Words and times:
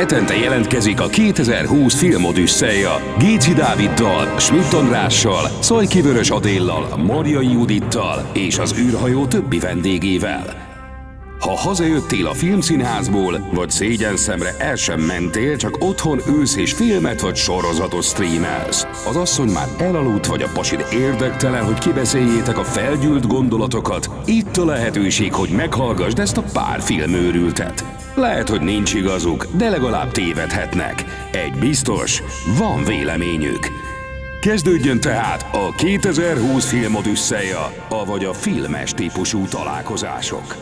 Hetente 0.00 0.36
jelentkezik 0.36 1.00
a 1.00 1.06
2020 1.06 1.94
filmodüsszeja 1.94 3.14
Géci 3.18 3.52
Dáviddal, 3.52 4.38
Schmidt 4.38 4.72
Andrással, 4.72 5.50
Szajki 5.58 6.00
Vörös 6.00 6.30
Adéllal, 6.30 6.96
Marjai 6.96 7.52
Judittal 7.52 8.30
és 8.32 8.58
az 8.58 8.74
űrhajó 8.78 9.26
többi 9.26 9.58
vendégével. 9.58 10.68
Ha 11.40 11.56
hazajöttél 11.56 12.26
a 12.26 12.32
filmszínházból, 12.32 13.48
vagy 13.52 13.70
szégyen 13.70 14.16
szemre 14.16 14.54
el 14.58 14.76
sem 14.76 15.00
mentél, 15.00 15.56
csak 15.56 15.76
otthon 15.78 16.20
ülsz 16.28 16.56
és 16.56 16.72
filmet 16.72 17.20
vagy 17.20 17.36
sorozatot 17.36 18.04
streamelsz. 18.04 18.86
Az 19.08 19.16
asszony 19.16 19.48
már 19.48 19.68
elaludt, 19.78 20.26
vagy 20.26 20.42
a 20.42 20.50
pasid 20.54 20.84
érdektelen, 20.92 21.64
hogy 21.64 21.78
kibeszéljétek 21.78 22.58
a 22.58 22.64
felgyűlt 22.64 23.26
gondolatokat. 23.26 24.10
Itt 24.26 24.56
a 24.56 24.64
lehetőség, 24.64 25.32
hogy 25.32 25.50
meghallgassd 25.50 26.18
ezt 26.18 26.36
a 26.36 26.44
pár 26.52 26.80
filmőrültet. 26.80 27.99
Lehet, 28.14 28.48
hogy 28.48 28.60
nincs 28.60 28.94
igazuk, 28.94 29.46
de 29.56 29.68
legalább 29.68 30.10
tévedhetnek. 30.10 31.04
Egy 31.32 31.52
biztos, 31.60 32.22
van 32.58 32.84
véleményük. 32.84 33.68
Kezdődjön 34.40 35.00
tehát 35.00 35.46
a 35.52 35.74
2020 35.76 36.70
filmodüsszeja, 36.70 37.72
avagy 37.88 38.24
a 38.24 38.32
filmes 38.32 38.94
típusú 38.94 39.44
találkozások. 39.44 40.56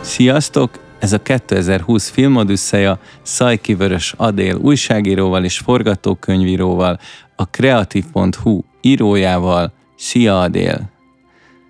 Sziasztok! 0.00 0.70
Ez 0.98 1.12
a 1.12 1.22
2020 1.22 2.10
filmodüsszeja 2.10 2.98
Szajki 3.22 3.74
Vörös 3.74 4.14
Adél 4.16 4.56
újságíróval 4.56 5.44
és 5.44 5.58
forgatókönyvíróval, 5.58 6.98
a 7.36 7.46
kreatív.hu 7.46 8.60
írójával. 8.80 9.72
Szia 9.96 10.40
Adél! 10.40 10.90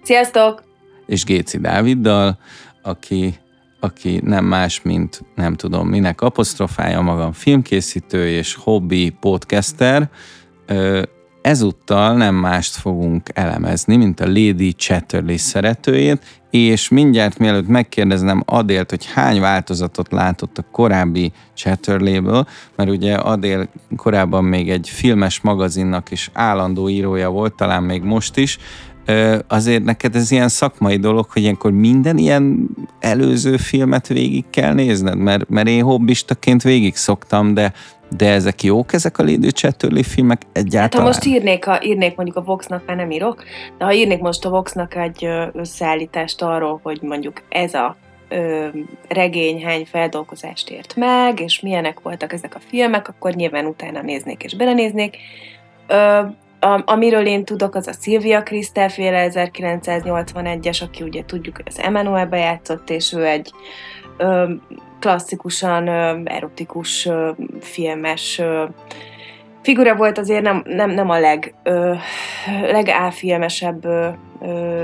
Sziasztok! 0.03 0.63
És 1.07 1.25
Géci 1.25 1.59
Dáviddal, 1.59 2.39
aki, 2.83 3.35
aki 3.87 4.21
nem 4.25 4.45
más, 4.45 4.83
mint 4.83 5.25
nem 5.35 5.55
tudom 5.55 5.89
minek 5.89 6.21
apostrofálja 6.21 7.01
magam 7.01 7.33
filmkészítő 7.33 8.29
és 8.29 8.55
hobbi 8.55 9.11
podcaster. 9.21 10.11
Ezúttal 11.43 12.17
nem 12.17 12.35
mást 12.35 12.75
fogunk 12.75 13.29
elemezni, 13.35 13.97
mint 13.97 14.21
a 14.21 14.27
Lady 14.27 14.73
Chatterley 14.73 15.37
szeretőjét, 15.37 16.41
és 16.51 16.89
mindjárt 16.89 17.39
mielőtt 17.39 17.69
megkérdeznem 17.69 18.43
Adélt, 18.47 18.91
hogy 18.91 19.07
hány 19.13 19.41
változatot 19.41 20.13
látott 20.13 20.59
a 20.59 20.67
korábbi 20.73 21.33
Chatterley-ből, 21.55 22.47
mert 22.77 22.91
ugye 22.91 23.15
Adél 23.15 23.69
korábban 23.97 24.45
még 24.45 24.71
egy 24.71 24.89
filmes 24.89 25.41
magazinnak 25.41 26.11
is 26.11 26.31
állandó 26.33 26.89
írója 26.89 27.31
volt, 27.31 27.55
talán 27.55 27.83
még 27.83 28.03
most 28.03 28.37
is, 28.37 28.59
azért 29.49 29.85
neked 29.85 30.17
ez 30.17 30.31
ilyen 30.31 30.49
szakmai 30.49 30.97
dolog, 30.97 31.27
hogy 31.33 31.43
ilyenkor 31.43 31.71
minden 31.71 32.19
ilyen 32.19 32.69
előző 33.01 33.57
filmet 33.57 34.07
végig 34.07 34.45
kell 34.51 34.73
nézned, 34.73 35.17
mert, 35.17 35.49
mert 35.49 35.69
én 35.69 35.83
hobbistaként 35.83 36.63
végig 36.63 36.97
szoktam, 36.97 37.55
de 37.55 37.73
de 38.17 38.31
ezek 38.31 38.63
jók, 38.63 38.93
ezek 38.93 39.19
a 39.19 39.23
Lady 39.23 39.53
Chatterley 39.53 40.03
filmek 40.03 40.43
egyáltalán? 40.53 40.83
Hát 40.83 40.95
ha 40.95 41.03
most 41.03 41.25
írnék, 41.37 41.67
a, 41.67 41.81
írnék 41.83 42.17
mondjuk 42.17 42.37
a 42.37 42.43
Voxnak, 42.43 42.83
már 42.87 42.97
nem 42.97 43.11
írok, 43.11 43.45
de 43.79 43.85
ha 43.85 43.93
írnék 43.93 44.21
most 44.21 44.45
a 44.45 44.51
Voxnak 44.51 44.95
egy 44.95 45.29
összeállítást 45.53 46.43
arról, 46.43 46.81
hogy 46.83 46.99
mondjuk 47.03 47.43
ez 47.49 47.75
a 47.75 47.97
ö, 48.29 48.67
regény 49.09 49.65
hány 49.65 49.87
feldolgozást 49.91 50.71
ért 50.71 50.97
meg, 50.97 51.41
és 51.41 51.61
milyenek 51.61 52.01
voltak 52.01 52.33
ezek 52.33 52.55
a 52.55 52.61
filmek, 52.69 53.09
akkor 53.09 53.35
nyilván 53.35 53.67
utána 53.67 54.03
néznék 54.03 54.43
és 54.43 54.57
belenéznék. 54.57 55.17
Ö, 55.87 56.21
a, 56.67 56.83
amiről 56.87 57.27
én 57.27 57.45
tudok, 57.45 57.75
az 57.75 57.87
a 57.87 57.93
Sylvia 58.01 58.43
Kristel 58.43 58.89
féle 58.89 59.29
1981-es, 59.33 60.83
aki 60.83 61.03
ugye 61.03 61.25
tudjuk, 61.25 61.57
hogy 61.57 61.67
az 61.69 61.81
Emmanuelbe 61.81 62.39
játszott, 62.39 62.91
és 62.91 63.13
ő 63.13 63.27
egy 63.27 63.51
ö, 64.17 64.53
klasszikusan 65.01 65.87
ö, 65.87 66.21
erotikus 66.25 67.07
ö, 67.07 67.31
filmes 67.61 68.39
ö, 68.39 68.65
figura 69.63 69.97
volt, 69.97 70.19
azért 70.19 70.43
nem, 70.43 70.63
nem, 70.67 70.91
nem 70.91 71.11
a 71.11 71.19
leg, 71.19 71.55
ö, 71.63 71.95
legáfilmesebb 72.63 73.85
ö, 73.85 74.09
ö, 74.43 74.83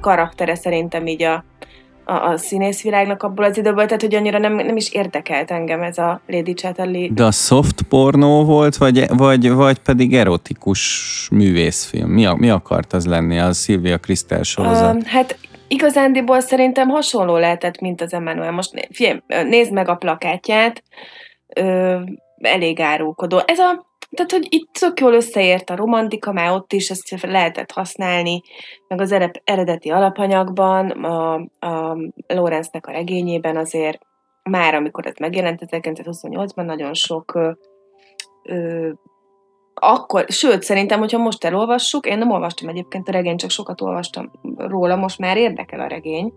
karaktere 0.00 0.54
szerintem 0.54 1.06
így 1.06 1.22
a, 1.22 1.44
a, 2.04 2.12
a 2.12 2.36
színészvilágnak 2.36 3.22
abból 3.22 3.44
az 3.44 3.58
időből, 3.58 3.86
tehát 3.86 4.02
hogy 4.02 4.14
annyira 4.14 4.38
nem, 4.38 4.54
nem 4.54 4.76
is 4.76 4.92
érdekelt 4.92 5.50
engem 5.50 5.82
ez 5.82 5.98
a 5.98 6.20
Lady 6.26 6.54
Chatterley. 6.54 7.14
De 7.14 7.24
a 7.24 7.30
soft 7.30 7.82
pornó 7.82 8.44
volt, 8.44 8.76
vagy, 8.76 9.16
vagy, 9.16 9.50
vagy 9.50 9.78
pedig 9.78 10.14
erotikus 10.14 11.28
művészfilm? 11.32 12.10
Mi, 12.10 12.26
mi 12.36 12.50
akart 12.50 12.92
az 12.92 13.06
lenni 13.06 13.38
a 13.38 13.52
Sylvia 13.52 13.98
Kristel 13.98 14.42
sorozat? 14.42 14.94
Uh, 14.94 15.02
hát 15.02 15.38
igazándiból 15.68 16.40
szerintem 16.40 16.88
hasonló 16.88 17.36
lehetett, 17.36 17.80
mint 17.80 18.00
az 18.00 18.12
Emmanuel. 18.12 18.52
Most 18.52 18.88
figyelj, 18.90 19.18
nézd 19.26 19.72
meg 19.72 19.88
a 19.88 19.94
plakátját, 19.94 20.82
ö, 21.54 21.96
elég 22.40 22.80
árulkodó. 22.80 23.42
Ez 23.44 23.58
a, 23.58 23.86
tehát, 24.14 24.30
hogy 24.30 24.46
itt 24.48 24.72
tök 24.72 25.00
jól 25.00 25.12
összeért 25.12 25.70
a 25.70 25.76
romantika, 25.76 26.32
már 26.32 26.52
ott 26.52 26.72
is 26.72 26.90
ezt 26.90 27.22
lehetett 27.22 27.70
használni, 27.70 28.40
meg 28.88 29.00
az 29.00 29.14
eredeti 29.44 29.90
alapanyagban, 29.90 30.90
a, 30.90 31.34
a 31.58 31.96
Lawrence-nek 32.26 32.86
a 32.86 32.92
regényében 32.92 33.56
azért 33.56 33.98
már, 34.42 34.74
amikor 34.74 35.06
ez 35.06 35.16
megjelent 35.20 35.60
1928-ban, 35.66 36.64
nagyon 36.64 36.94
sok 36.94 37.34
ö, 37.34 37.50
ö, 38.42 38.90
akkor, 39.74 40.24
sőt, 40.28 40.62
szerintem, 40.62 40.98
hogyha 40.98 41.18
most 41.18 41.44
elolvassuk, 41.44 42.06
én 42.06 42.18
nem 42.18 42.30
olvastam 42.30 42.68
egyébként 42.68 43.08
a 43.08 43.12
regényt, 43.12 43.38
csak 43.38 43.50
sokat 43.50 43.80
olvastam 43.80 44.30
róla, 44.56 44.96
most 44.96 45.18
már 45.18 45.36
érdekel 45.36 45.80
a 45.80 45.86
regény. 45.86 46.32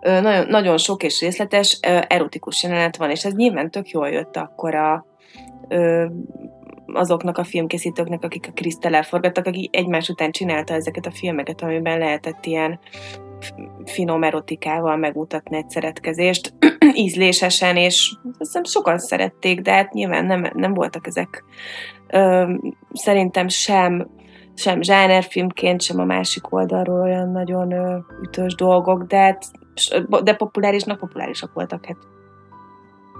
Nagyon, 0.00 0.46
nagyon 0.48 0.78
sok 0.78 1.02
és 1.02 1.20
részletes 1.20 1.78
erotikus 2.08 2.62
jelenet 2.62 2.96
van, 2.96 3.10
és 3.10 3.24
ez 3.24 3.34
nyilván 3.34 3.70
tök 3.70 3.88
jól 3.88 4.08
jött 4.08 4.36
akkor 4.36 4.74
a, 4.74 5.06
azoknak 6.94 7.38
a 7.38 7.44
filmkészítőknek, 7.44 8.24
akik 8.24 8.46
a 8.48 8.52
Krisztel 8.52 8.94
elforgattak, 8.94 9.46
akik 9.46 9.76
egymás 9.76 10.08
után 10.08 10.30
csinálta 10.30 10.74
ezeket 10.74 11.06
a 11.06 11.10
filmeket, 11.10 11.62
amiben 11.62 11.98
lehetett 11.98 12.46
ilyen 12.46 12.80
finom 13.84 14.22
erotikával 14.22 14.96
megmutatni 14.96 15.56
egy 15.56 15.70
szeretkezést, 15.70 16.54
ízlésesen, 16.94 17.76
és 17.76 18.12
azt 18.24 18.38
hiszem 18.38 18.64
sokan 18.64 18.98
szerették, 18.98 19.60
de 19.60 19.72
hát 19.72 19.92
nyilván 19.92 20.24
nem, 20.24 20.50
nem 20.54 20.74
voltak 20.74 21.06
ezek 21.06 21.44
ö, 22.08 22.52
szerintem 22.92 23.48
sem 23.48 24.20
sem 24.54 24.82
zsánerfilmként, 24.82 25.82
sem 25.82 26.00
a 26.00 26.04
másik 26.04 26.52
oldalról 26.52 27.00
olyan 27.00 27.30
nagyon 27.30 27.72
ö, 27.72 27.98
ütős 28.22 28.54
dolgok, 28.54 29.02
de, 29.02 29.16
hát, 29.16 29.44
de 30.22 30.34
populárisnak 30.34 30.98
populárisak 30.98 31.52
voltak, 31.52 31.86
hát 31.86 31.96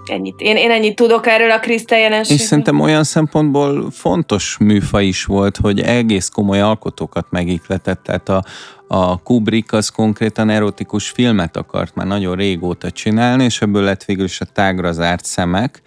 ennyit. 0.09 0.35
Én, 0.37 0.57
én 0.57 0.71
ennyit 0.71 0.95
tudok 0.95 1.27
erről 1.27 1.51
a 1.51 1.59
Krisztel 1.59 1.99
jelenségről. 1.99 2.37
És 2.37 2.43
szerintem 2.43 2.79
olyan 2.79 3.03
szempontból 3.03 3.91
fontos 3.91 4.57
műfaj 4.59 5.05
is 5.05 5.25
volt, 5.25 5.57
hogy 5.57 5.81
egész 5.81 6.29
komoly 6.29 6.61
alkotókat 6.61 7.25
megikletett, 7.29 8.03
tehát 8.03 8.29
a, 8.29 8.43
a 8.87 9.21
Kubrick 9.21 9.73
az 9.73 9.89
konkrétan 9.89 10.49
erotikus 10.49 11.09
filmet 11.09 11.57
akart 11.57 11.95
már 11.95 12.07
nagyon 12.07 12.35
régóta 12.35 12.91
csinálni, 12.91 13.43
és 13.43 13.61
ebből 13.61 13.83
lett 13.83 14.03
végül 14.03 14.25
is 14.25 14.41
a 14.41 14.45
tágra 14.45 14.91
zárt 14.91 15.25
szemek, 15.25 15.81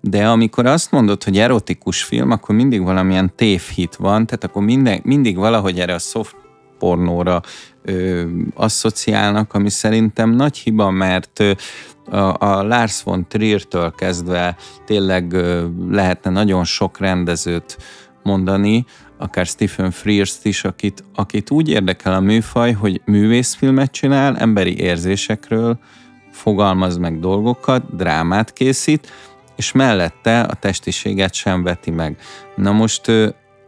de 0.00 0.28
amikor 0.28 0.66
azt 0.66 0.90
mondod, 0.90 1.24
hogy 1.24 1.38
erotikus 1.38 2.02
film, 2.02 2.30
akkor 2.30 2.54
mindig 2.54 2.82
valamilyen 2.82 3.32
tévhit 3.36 3.96
van, 3.96 4.26
tehát 4.26 4.44
akkor 4.44 4.62
minden, 4.62 5.00
mindig 5.02 5.36
valahogy 5.36 5.80
erre 5.80 5.94
a 5.94 5.98
soft 5.98 6.36
pornóra 6.78 7.42
ö, 7.82 8.24
asszociálnak, 8.54 9.54
ami 9.54 9.70
szerintem 9.70 10.30
nagy 10.30 10.58
hiba, 10.58 10.90
mert 10.90 11.42
a, 12.10 12.16
a 12.38 12.62
Lars 12.62 13.02
von 13.02 13.26
Trier-től 13.28 13.90
kezdve 13.90 14.56
tényleg 14.86 15.32
ö, 15.32 15.66
lehetne 15.90 16.30
nagyon 16.30 16.64
sok 16.64 16.98
rendezőt 16.98 17.76
mondani, 18.22 18.84
akár 19.18 19.46
Stephen 19.46 19.90
Frears-t 19.90 20.44
is, 20.44 20.64
akit, 20.64 21.04
akit 21.14 21.50
úgy 21.50 21.68
érdekel 21.68 22.14
a 22.14 22.20
műfaj, 22.20 22.72
hogy 22.72 23.00
művészfilmet 23.04 23.90
csinál, 23.90 24.38
emberi 24.38 24.78
érzésekről 24.78 25.78
fogalmaz 26.32 26.96
meg 26.96 27.20
dolgokat, 27.20 27.96
drámát 27.96 28.52
készít, 28.52 29.12
és 29.56 29.72
mellette 29.72 30.40
a 30.40 30.54
testiséget 30.54 31.34
sem 31.34 31.62
veti 31.62 31.90
meg. 31.90 32.16
Na 32.56 32.72
most 32.72 33.10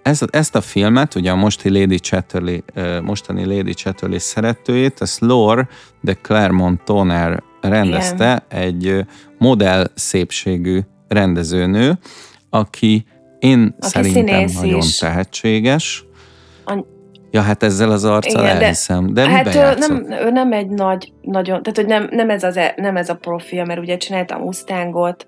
ez, 0.02 0.20
ezt 0.30 0.54
a 0.54 0.60
filmet, 0.60 1.14
ugye 1.14 1.30
a 1.30 1.36
mostani 1.36 1.80
Lady 1.80 1.98
Chatterley, 1.98 2.58
mostani 3.02 3.44
Lady 3.56 3.72
Chatterley 3.74 4.18
szeretőjét, 4.18 5.00
ezt 5.00 5.20
Lore 5.20 5.68
de 6.00 6.14
Clermont 6.14 6.82
Toner 6.84 7.42
rendezte, 7.60 8.44
Igen. 8.50 8.62
egy 8.62 9.06
modell 9.38 9.90
szépségű 9.94 10.80
rendezőnő, 11.08 11.98
aki 12.50 13.04
én 13.38 13.76
Aki 13.80 13.88
szerintem 13.88 14.44
nagyon 14.54 14.78
is. 14.78 14.96
tehetséges. 14.96 16.04
Ja, 17.32 17.40
hát 17.40 17.62
ezzel 17.62 17.90
az 17.90 18.04
arccal 18.04 18.44
Igen, 18.44 18.56
elhiszem. 18.56 19.14
De, 19.14 19.22
de 19.22 19.28
hát 19.28 19.54
ő 19.54 19.78
nem, 19.78 20.06
ő 20.26 20.30
nem 20.30 20.52
egy 20.52 20.68
nagy, 20.68 21.12
nagyon, 21.20 21.62
tehát 21.62 21.76
hogy 21.76 21.86
nem, 21.86 22.08
nem, 22.10 22.30
ez 22.30 22.42
az, 22.42 22.56
e- 22.56 22.74
nem 22.76 22.96
ez 22.96 23.08
a 23.08 23.14
profil, 23.14 23.64
mert 23.64 23.80
ugye 23.80 23.96
csinálta 23.96 24.34
a 24.34 24.38
Mustangot, 24.38 25.26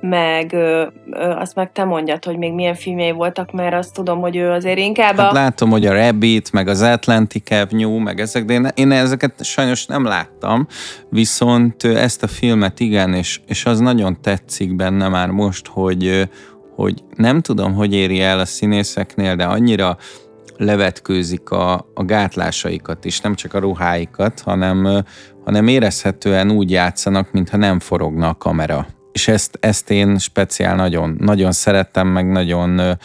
meg 0.00 0.52
ö, 0.52 0.86
ö, 1.10 1.30
azt 1.30 1.54
meg 1.54 1.72
te 1.72 1.84
mondjad, 1.84 2.24
hogy 2.24 2.36
még 2.36 2.52
milyen 2.52 2.74
filmjei 2.74 3.10
voltak, 3.10 3.52
mert 3.52 3.74
azt 3.74 3.94
tudom, 3.94 4.20
hogy 4.20 4.36
ő 4.36 4.50
azért 4.50 4.78
inkább 4.78 5.16
Hát 5.16 5.30
a... 5.30 5.34
látom, 5.34 5.70
hogy 5.70 5.86
a 5.86 5.92
Rabbit, 5.92 6.52
meg 6.52 6.68
az 6.68 6.82
Atlantic 6.82 7.50
Avenue, 7.50 8.02
meg 8.02 8.20
ezek, 8.20 8.44
de 8.44 8.52
én, 8.52 8.68
én 8.74 8.92
ezeket 8.92 9.44
sajnos 9.44 9.86
nem 9.86 10.04
láttam, 10.04 10.66
viszont 11.10 11.84
ezt 11.84 12.22
a 12.22 12.26
filmet 12.26 12.80
igen, 12.80 13.14
és, 13.14 13.40
és 13.46 13.64
az 13.64 13.78
nagyon 13.78 14.20
tetszik 14.20 14.76
benne 14.76 15.08
már 15.08 15.28
most, 15.28 15.66
hogy, 15.66 16.28
hogy 16.74 17.02
nem 17.16 17.40
tudom, 17.40 17.74
hogy 17.74 17.94
éri 17.94 18.20
el 18.20 18.38
a 18.38 18.44
színészeknél, 18.44 19.36
de 19.36 19.44
annyira 19.44 19.96
levetkőzik 20.58 21.50
a, 21.50 21.72
a 21.94 22.04
gátlásaikat 22.04 23.04
is, 23.04 23.20
nem 23.20 23.34
csak 23.34 23.54
a 23.54 23.58
ruháikat, 23.58 24.40
hanem, 24.40 25.04
hanem 25.44 25.68
érezhetően 25.68 26.50
úgy 26.50 26.70
játszanak, 26.70 27.32
mintha 27.32 27.56
nem 27.56 27.80
forogna 27.80 28.28
a 28.28 28.34
kamera. 28.34 28.86
És 29.12 29.28
ezt, 29.28 29.58
ezt 29.60 29.90
én 29.90 30.18
speciál 30.18 30.76
nagyon, 30.76 31.16
nagyon 31.18 31.52
szerettem, 31.52 32.08
meg 32.08 32.30
nagyon 32.30 32.96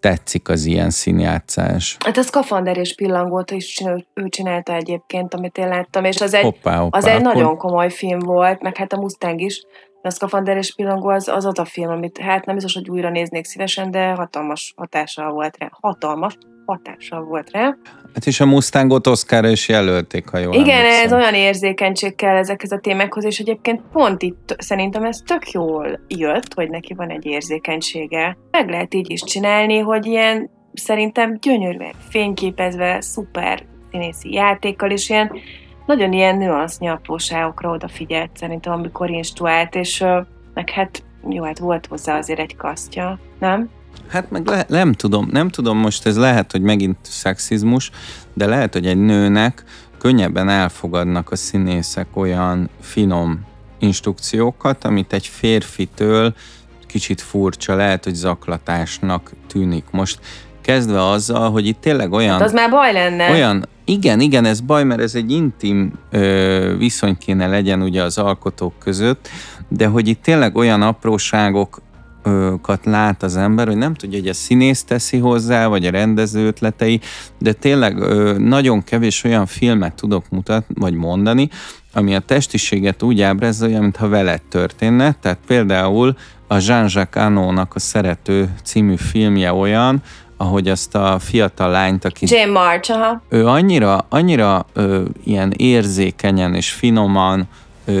tetszik 0.00 0.48
az 0.48 0.64
ilyen 0.64 0.90
színjátszás. 0.90 1.96
Hát 2.04 2.16
a 2.16 2.22
Skafander 2.22 2.76
és 2.76 2.94
Pillangót 2.94 3.50
is 3.50 3.82
ő 4.14 4.28
csinálta 4.28 4.74
egyébként, 4.74 5.34
amit 5.34 5.58
én 5.58 5.68
láttam, 5.68 6.04
és 6.04 6.20
az 6.20 6.34
egy, 6.34 6.42
Hoppá, 6.42 6.76
hoppá, 6.76 6.98
az 6.98 7.04
egy 7.04 7.20
akkor- 7.20 7.34
nagyon 7.34 7.56
komoly 7.56 7.90
film 7.90 8.18
volt, 8.18 8.62
meg 8.62 8.76
hát 8.76 8.92
a 8.92 8.96
Mustang 8.96 9.40
is. 9.40 9.62
De 10.02 10.08
a 10.08 10.10
Skafander 10.10 10.56
és 10.56 10.74
Pillangó 10.74 11.08
az, 11.08 11.28
az 11.28 11.44
az 11.44 11.58
a 11.58 11.64
film, 11.64 11.90
amit 11.90 12.18
hát 12.18 12.44
nem 12.44 12.54
biztos, 12.54 12.74
hogy 12.74 12.90
újra 12.90 13.10
néznék 13.10 13.44
szívesen, 13.44 13.90
de 13.90 14.08
hatalmas 14.08 14.74
hatással 14.76 15.32
volt 15.32 15.56
rá. 15.58 15.68
Hatalmas 15.80 16.38
hatással 16.66 17.24
volt 17.24 17.50
rá. 17.50 17.76
Hát 18.14 18.26
és 18.26 18.40
a 18.40 18.46
Mustangot 18.46 19.06
Oscarra 19.06 19.48
is 19.48 19.68
jelölték, 19.68 20.28
ha 20.28 20.38
jól 20.38 20.54
Igen, 20.54 20.78
emlékszem. 20.78 21.04
ez 21.04 21.12
olyan 21.12 21.34
érzékenység 21.34 22.14
kell 22.14 22.36
ezekhez 22.36 22.72
a 22.72 22.78
témákhoz, 22.78 23.24
és 23.24 23.38
egyébként 23.38 23.80
pont 23.92 24.22
itt 24.22 24.56
szerintem 24.58 25.04
ez 25.04 25.18
tök 25.26 25.50
jól 25.50 26.00
jött, 26.08 26.54
hogy 26.54 26.70
neki 26.70 26.94
van 26.94 27.10
egy 27.10 27.26
érzékenysége. 27.26 28.36
Meg 28.50 28.68
lehet 28.68 28.94
így 28.94 29.10
is 29.10 29.20
csinálni, 29.22 29.78
hogy 29.78 30.06
ilyen 30.06 30.50
szerintem 30.74 31.38
gyönyörűen 31.40 31.94
fényképezve, 32.08 33.00
szuper 33.00 33.62
színészi 33.90 34.32
játékkal, 34.32 34.90
és 34.90 35.10
ilyen 35.10 35.32
nagyon 35.86 36.12
ilyen 36.12 36.36
nüansznyi 36.36 36.88
apróságokra 36.88 37.70
odafigyelt 37.70 38.30
szerintem, 38.34 38.72
amikor 38.72 39.10
instruált, 39.10 39.74
és 39.74 40.04
meg 40.54 40.70
hát 40.70 41.02
jó, 41.28 41.42
hát 41.42 41.58
volt 41.58 41.86
hozzá 41.86 42.16
azért 42.18 42.38
egy 42.40 42.56
kasztja, 42.56 43.18
nem? 43.38 43.70
Hát 44.08 44.30
meg 44.30 44.46
le, 44.46 44.64
nem 44.68 44.92
tudom, 44.92 45.28
nem 45.30 45.48
tudom, 45.48 45.78
most 45.78 46.06
ez 46.06 46.16
lehet, 46.16 46.52
hogy 46.52 46.62
megint 46.62 46.96
szexizmus, 47.02 47.90
de 48.34 48.46
lehet, 48.46 48.72
hogy 48.72 48.86
egy 48.86 48.98
nőnek 48.98 49.64
könnyebben 49.98 50.48
elfogadnak 50.48 51.30
a 51.30 51.36
színészek 51.36 52.06
olyan 52.14 52.70
finom 52.80 53.40
instrukciókat, 53.78 54.84
amit 54.84 55.12
egy 55.12 55.26
férfitől 55.26 56.34
kicsit 56.86 57.20
furcsa, 57.20 57.74
lehet, 57.74 58.04
hogy 58.04 58.14
zaklatásnak 58.14 59.30
tűnik. 59.46 59.84
Most 59.90 60.18
kezdve 60.60 61.08
azzal, 61.08 61.50
hogy 61.50 61.66
itt 61.66 61.80
tényleg 61.80 62.12
olyan... 62.12 62.32
Hát 62.32 62.42
az 62.42 62.52
már 62.52 62.70
baj 62.70 62.92
lenne. 62.92 63.30
Olyan, 63.30 63.68
igen, 63.84 64.20
igen, 64.20 64.44
ez 64.44 64.60
baj, 64.60 64.84
mert 64.84 65.00
ez 65.00 65.14
egy 65.14 65.32
intim 65.32 65.92
ö, 66.10 66.74
viszony 66.78 67.18
kéne 67.18 67.46
legyen 67.46 67.82
ugye 67.82 68.02
az 68.02 68.18
alkotók 68.18 68.78
között, 68.78 69.28
de 69.68 69.86
hogy 69.86 70.08
itt 70.08 70.22
tényleg 70.22 70.56
olyan 70.56 70.82
apróságokat 72.26 72.84
lát 72.84 73.22
az 73.22 73.36
ember, 73.36 73.66
hogy 73.66 73.76
nem 73.76 73.94
tudja, 73.94 74.18
hogy 74.18 74.28
a 74.28 74.34
színész 74.34 74.84
teszi 74.84 75.18
hozzá, 75.18 75.66
vagy 75.66 75.86
a 75.86 75.90
rendező 75.90 76.46
ötletei, 76.46 77.00
de 77.38 77.52
tényleg 77.52 77.98
nagyon 78.38 78.84
kevés 78.84 79.24
olyan 79.24 79.46
filmet 79.46 79.94
tudok 79.94 80.24
mutatni, 80.30 80.74
vagy 80.78 80.94
mondani, 80.94 81.48
ami 81.92 82.14
a 82.14 82.20
testiséget 82.20 83.02
úgy 83.02 83.20
ábrázolja, 83.20 83.80
mintha 83.80 84.08
veled 84.08 84.42
történne. 84.42 85.12
Tehát 85.12 85.38
például 85.46 86.16
a 86.48 86.56
Jean-Jacques 86.66 87.24
Anónak 87.24 87.74
a 87.74 87.78
Szerető 87.78 88.54
című 88.62 88.96
filmje 88.96 89.52
olyan, 89.52 90.02
ahogy 90.36 90.68
azt 90.68 90.94
a 90.94 91.18
fiatal 91.18 91.70
lányt, 91.70 92.04
aki 92.04 92.26
Jane 92.28 92.52
March, 92.52 92.90
aha. 92.90 93.22
ő 93.28 93.46
annyira, 93.46 94.06
annyira 94.08 94.66
ö, 94.72 95.02
ilyen 95.24 95.52
érzékenyen 95.56 96.54
és 96.54 96.70
finoman 96.70 97.48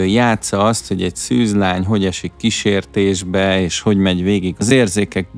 játsza 0.06 0.64
azt, 0.64 0.88
hogy 0.88 1.02
egy 1.02 1.16
szűzlány 1.16 1.84
hogy 1.84 2.04
esik 2.04 2.32
kísértésbe, 2.36 3.60
és 3.60 3.80
hogy 3.80 3.96
megy 3.96 4.22
végig 4.22 4.54
az 4.58 4.70
érzékek 4.70 5.28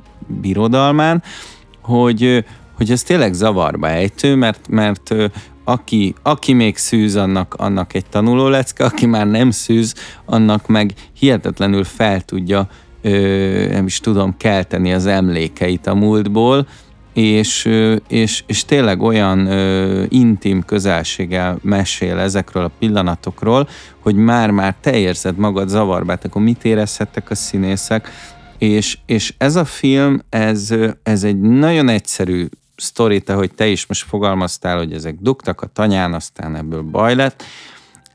birodalmán, 0.41 1.23
hogy, 1.83 2.45
hogy 2.77 2.91
ez 2.91 3.03
tényleg 3.03 3.33
zavarba 3.33 3.89
ejtő, 3.89 4.35
mert, 4.35 4.69
mert 4.69 5.15
aki, 5.65 6.15
aki 6.23 6.53
még 6.53 6.77
szűz, 6.77 7.17
annak, 7.17 7.55
annak 7.55 7.95
egy 7.95 8.07
tanuló 8.07 8.49
lecke, 8.49 8.85
aki 8.85 9.07
már 9.07 9.27
nem 9.27 9.51
szűz, 9.51 9.95
annak 10.25 10.67
meg 10.67 10.93
hihetetlenül 11.19 11.85
fel 11.85 12.21
tudja, 12.21 12.69
ö, 13.03 13.67
nem 13.71 13.87
is 13.87 14.01
tudom, 14.01 14.37
kelteni 14.37 14.93
az 14.93 15.07
emlékeit 15.07 15.87
a 15.87 15.95
múltból, 15.95 16.67
és, 17.19 17.69
és, 18.09 18.43
és 18.47 18.65
tényleg 18.65 19.03
olyan 19.03 19.47
ö, 19.47 20.05
intim 20.09 20.65
közelséggel 20.65 21.59
mesél 21.63 22.19
ezekről 22.19 22.65
a 22.65 22.71
pillanatokról, 22.79 23.69
hogy 23.99 24.15
már-már 24.15 24.75
te 24.81 24.97
érzed 24.97 25.37
magad 25.37 25.69
zavarba, 25.69 26.11
hát 26.11 26.25
akkor 26.25 26.43
mit 26.43 26.65
érezhettek 26.65 27.31
a 27.31 27.35
színészek, 27.35 28.11
és, 28.59 28.99
és 29.07 29.35
ez 29.39 29.57
a 29.57 29.65
film, 29.65 30.21
ez, 30.29 30.75
ez 31.03 31.25
egy 31.25 31.41
nagyon 31.41 31.89
egyszerű 31.89 32.47
sztori, 32.77 33.21
te, 33.21 33.33
hogy 33.33 33.55
te 33.55 33.67
is 33.67 33.87
most 33.87 34.09
fogalmaztál, 34.09 34.77
hogy 34.77 34.93
ezek 34.93 35.17
dugtak 35.21 35.61
a 35.61 35.67
tanyán, 35.67 36.15
aztán 36.15 36.57
ebből 36.57 36.83
baj 36.83 37.15
lett. 37.15 37.43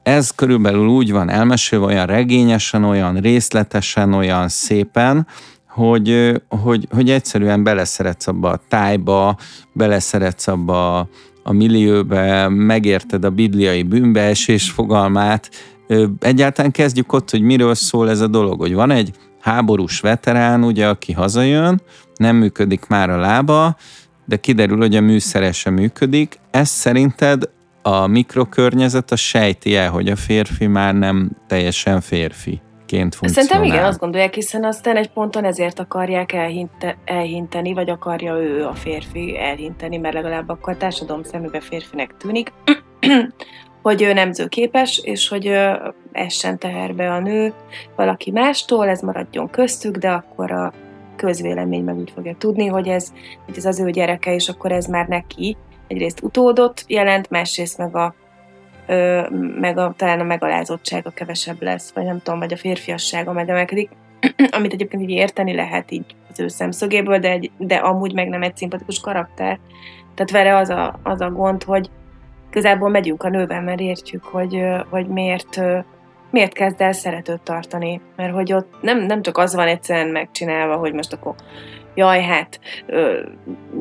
Ez 0.03 0.29
körülbelül 0.29 0.87
úgy 0.87 1.11
van 1.11 1.29
elmesélve, 1.29 1.85
olyan 1.85 2.05
regényesen, 2.05 2.83
olyan 2.83 3.15
részletesen, 3.15 4.13
olyan 4.13 4.47
szépen, 4.47 5.27
hogy, 5.73 6.41
hogy, 6.49 6.87
hogy 6.91 7.09
egyszerűen 7.09 7.63
beleszeretsz 7.63 8.27
abba 8.27 8.49
a 8.49 8.61
tájba, 8.67 9.37
beleszeretsz 9.71 10.47
abba 10.47 10.99
a, 10.99 11.07
a 11.43 11.51
millióbe, 11.51 12.47
megérted 12.49 13.25
a 13.25 13.29
bibliai 13.29 13.83
bűnbeesés 13.83 14.71
fogalmát. 14.71 15.49
Egyáltalán 16.19 16.71
kezdjük 16.71 17.13
ott, 17.13 17.29
hogy 17.29 17.41
miről 17.41 17.75
szól 17.75 18.09
ez 18.09 18.19
a 18.19 18.27
dolog, 18.27 18.59
hogy 18.59 18.73
van 18.73 18.91
egy 18.91 19.11
háborús 19.39 19.99
veterán, 19.99 20.63
ugye, 20.63 20.87
aki 20.87 21.13
hazajön, 21.13 21.81
nem 22.15 22.35
működik 22.35 22.87
már 22.87 23.09
a 23.09 23.17
lába, 23.17 23.75
de 24.25 24.35
kiderül, 24.35 24.77
hogy 24.77 24.95
a 24.95 25.01
műszere 25.01 25.51
sem 25.51 25.73
működik. 25.73 26.39
Ez 26.51 26.69
szerinted 26.69 27.43
a 27.81 28.07
mikrokörnyezet 28.07 29.11
a 29.11 29.15
sejti 29.15 29.75
el, 29.75 29.89
hogy 29.89 30.07
a 30.07 30.15
férfi 30.15 30.67
már 30.67 30.95
nem 30.95 31.31
teljesen 31.47 32.01
férfi 32.01 32.61
ként 32.85 33.15
funkcionál. 33.15 33.49
Szerintem 33.49 33.73
igen, 33.73 33.85
azt 33.85 33.99
gondolják, 33.99 34.33
hiszen 34.33 34.63
aztán 34.63 34.95
egy 34.95 35.09
ponton 35.09 35.45
ezért 35.45 35.79
akarják 35.79 36.31
elhinte, 36.31 36.97
elhinteni, 37.05 37.73
vagy 37.73 37.89
akarja 37.89 38.35
ő 38.35 38.65
a 38.65 38.73
férfi 38.73 39.37
elhinteni, 39.37 39.97
mert 39.97 40.13
legalább 40.13 40.49
akkor 40.49 40.73
a 40.73 40.77
társadalom 40.77 41.23
szemébe 41.23 41.59
férfinek 41.59 42.17
tűnik, 42.17 42.53
hogy 43.81 44.01
ő 44.01 44.13
nemzőképes, 44.13 45.01
és 45.03 45.27
hogy 45.27 45.57
essen 46.11 46.57
teherbe 46.59 47.11
a 47.11 47.19
nő 47.19 47.53
valaki 47.95 48.31
mástól, 48.31 48.87
ez 48.87 49.01
maradjon 49.01 49.49
köztük, 49.49 49.97
de 49.97 50.09
akkor 50.09 50.51
a 50.51 50.73
közvélemény 51.15 51.83
meg 51.83 51.97
úgy 51.97 52.11
fogja 52.15 52.35
tudni, 52.37 52.67
hogy 52.67 52.87
ez, 52.87 53.13
hogy 53.45 53.57
ez 53.57 53.65
az 53.65 53.79
ő 53.79 53.89
gyereke, 53.89 54.33
és 54.33 54.49
akkor 54.49 54.71
ez 54.71 54.85
már 54.85 55.07
neki 55.07 55.57
egyrészt 55.87 56.23
utódot 56.23 56.83
jelent, 56.87 57.29
másrészt 57.29 57.77
meg 57.77 57.95
a 57.95 58.15
ö, 58.87 59.29
meg 59.59 59.77
a, 59.77 59.93
talán 59.97 60.19
a 60.19 60.23
megalázottsága 60.23 61.09
kevesebb 61.09 61.61
lesz, 61.61 61.91
vagy 61.93 62.05
nem 62.05 62.21
tudom, 62.21 62.39
vagy 62.39 62.53
a 62.53 62.57
férfiassága 62.57 63.33
megemelkedik, 63.33 63.89
amit 64.57 64.73
egyébként 64.73 65.03
így 65.03 65.09
érteni 65.09 65.55
lehet 65.55 65.91
így 65.91 66.05
az 66.31 66.39
ő 66.39 66.47
szemszögéből, 66.47 67.19
de, 67.19 67.29
egy, 67.29 67.51
de 67.57 67.75
amúgy 67.75 68.13
meg 68.13 68.29
nem 68.29 68.41
egy 68.41 68.57
szimpatikus 68.57 68.99
karakter. 68.99 69.59
Tehát 70.15 70.31
vele 70.31 70.57
az 70.57 70.69
a, 70.69 70.99
az 71.03 71.21
a 71.21 71.31
gond, 71.31 71.63
hogy 71.63 71.89
közelból 72.49 72.89
megyünk 72.89 73.23
a 73.23 73.29
nővel, 73.29 73.61
mert 73.61 73.79
értjük, 73.79 74.23
hogy, 74.23 74.63
hogy 74.89 75.07
miért, 75.07 75.61
miért 76.31 76.53
kezd 76.53 76.81
el 76.81 76.91
szeretőt 76.91 77.41
tartani. 77.41 78.01
Mert 78.15 78.33
hogy 78.33 78.53
ott 78.53 78.73
nem, 78.81 78.99
nem 78.99 79.21
csak 79.21 79.37
az 79.37 79.55
van 79.55 79.67
egyszerűen 79.67 80.07
megcsinálva, 80.07 80.75
hogy 80.75 80.93
most 80.93 81.13
akkor 81.13 81.35
jaj, 81.95 82.21
hát 82.21 82.59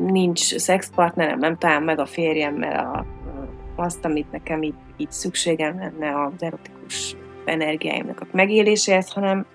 nincs 0.07 0.57
szexpartnerem, 0.57 1.39
nem 1.39 1.57
talán 1.57 1.83
meg 1.83 1.99
a 1.99 2.05
férjemmel 2.05 2.79
a, 2.79 3.05
azt, 3.75 4.05
amit 4.05 4.31
nekem 4.31 4.61
így, 4.61 4.75
így 5.03 5.11
szükségem 5.11 5.77
lenne 5.77 6.23
az 6.25 6.43
erotikus 6.43 7.15
energiáimnak 7.45 8.19
a 8.19 8.25
megéléséhez, 8.31 9.09
hanem, 9.09 9.45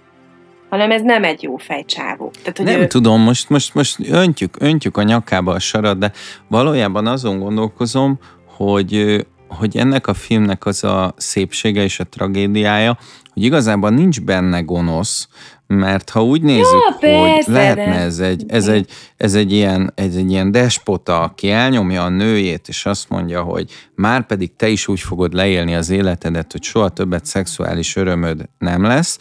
hanem 0.69 0.91
ez 0.91 1.03
nem 1.03 1.25
egy 1.25 1.43
jó 1.43 1.57
fejcsávó. 1.57 2.31
Tehát, 2.39 2.57
hogy 2.57 2.67
Nem 2.67 2.81
ő, 2.81 2.87
tudom, 2.87 3.21
most, 3.21 3.49
most, 3.49 3.75
most 3.75 3.99
öntjük, 4.09 4.57
öntjük 4.59 4.97
a 4.97 5.03
nyakába 5.03 5.53
a 5.53 5.59
sarat, 5.59 5.99
de 5.99 6.13
valójában 6.49 7.07
azon 7.07 7.39
gondolkozom, 7.39 8.19
hogy, 8.47 9.25
hogy 9.49 9.77
ennek 9.77 10.07
a 10.07 10.15
filmnek 10.15 10.67
az 10.67 10.85
a 10.85 11.15
szépsége 11.17 11.83
és 11.83 12.01
a 12.01 12.05
tragédiája, 12.05 12.99
hogy 13.35 13.43
igazából 13.43 13.91
nincs 13.91 14.21
benne 14.21 14.61
gonosz, 14.61 15.29
mert 15.69 16.11
ha 16.11 16.25
úgy 16.25 16.43
nézzük, 16.43 16.73
Ja, 16.73 16.79
hogy 16.91 17.01
persze, 17.01 17.53
lehetne 17.53 17.85
de- 17.85 18.01
ez 18.01 18.19
egy, 18.19 18.45
ez, 18.49 18.69
egy, 18.69 18.91
ez, 19.17 19.35
egy 19.35 19.53
ilyen, 19.53 19.93
ez 19.95 20.15
egy 20.15 20.31
ilyen 20.31 20.51
despota, 20.51 21.21
aki 21.21 21.51
elnyomja 21.51 22.03
a 22.03 22.09
nőjét, 22.09 22.69
és 22.69 22.87
azt 22.87 23.09
mondja, 23.09 23.43
hogy 23.43 23.71
már 23.95 24.27
pedig 24.27 24.57
te 24.57 24.69
is 24.69 24.89
úgy 24.89 25.01
fogod 25.01 25.33
leélni 25.33 25.75
az 25.75 25.91
életedet, 25.91 26.53
hogy 26.53 26.63
soha 26.63 26.89
többet 26.89 27.27
szexuális 27.27 27.97
örömöd 27.97 28.49
nem 28.59 28.83
lesz, 28.83 29.19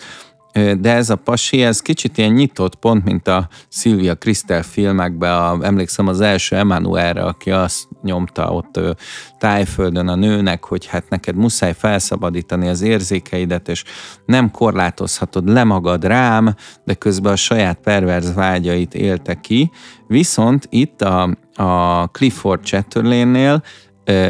de 0.79 0.93
ez 0.93 1.09
a 1.09 1.15
pasi, 1.15 1.61
ez 1.61 1.81
kicsit 1.81 2.17
ilyen 2.17 2.31
nyitott 2.31 2.75
pont, 2.75 3.03
mint 3.03 3.27
a 3.27 3.47
Szilvia 3.67 4.15
Krisztel 4.15 4.63
filmekben, 4.63 5.31
a, 5.31 5.57
emlékszem 5.65 6.07
az 6.07 6.21
első 6.21 6.55
Emanuelre, 6.55 7.23
aki 7.23 7.51
azt 7.51 7.87
nyomta 8.01 8.51
ott 8.51 8.79
tájföldön 9.37 10.07
a 10.07 10.15
nőnek, 10.15 10.63
hogy 10.63 10.85
hát 10.85 11.09
neked 11.09 11.35
muszáj 11.35 11.73
felszabadítani 11.73 12.67
az 12.67 12.81
érzékeidet, 12.81 13.69
és 13.69 13.83
nem 14.25 14.51
korlátozhatod 14.51 15.49
le 15.49 15.63
magad 15.63 16.05
rám, 16.05 16.55
de 16.85 16.93
közben 16.93 17.31
a 17.31 17.35
saját 17.35 17.79
perverz 17.83 18.33
vágyait 18.33 18.93
élte 18.93 19.39
ki. 19.39 19.71
Viszont 20.07 20.67
itt 20.69 21.01
a, 21.01 21.37
a 21.55 22.07
Clifford 22.07 22.63
Chatterley-nél 22.63 23.63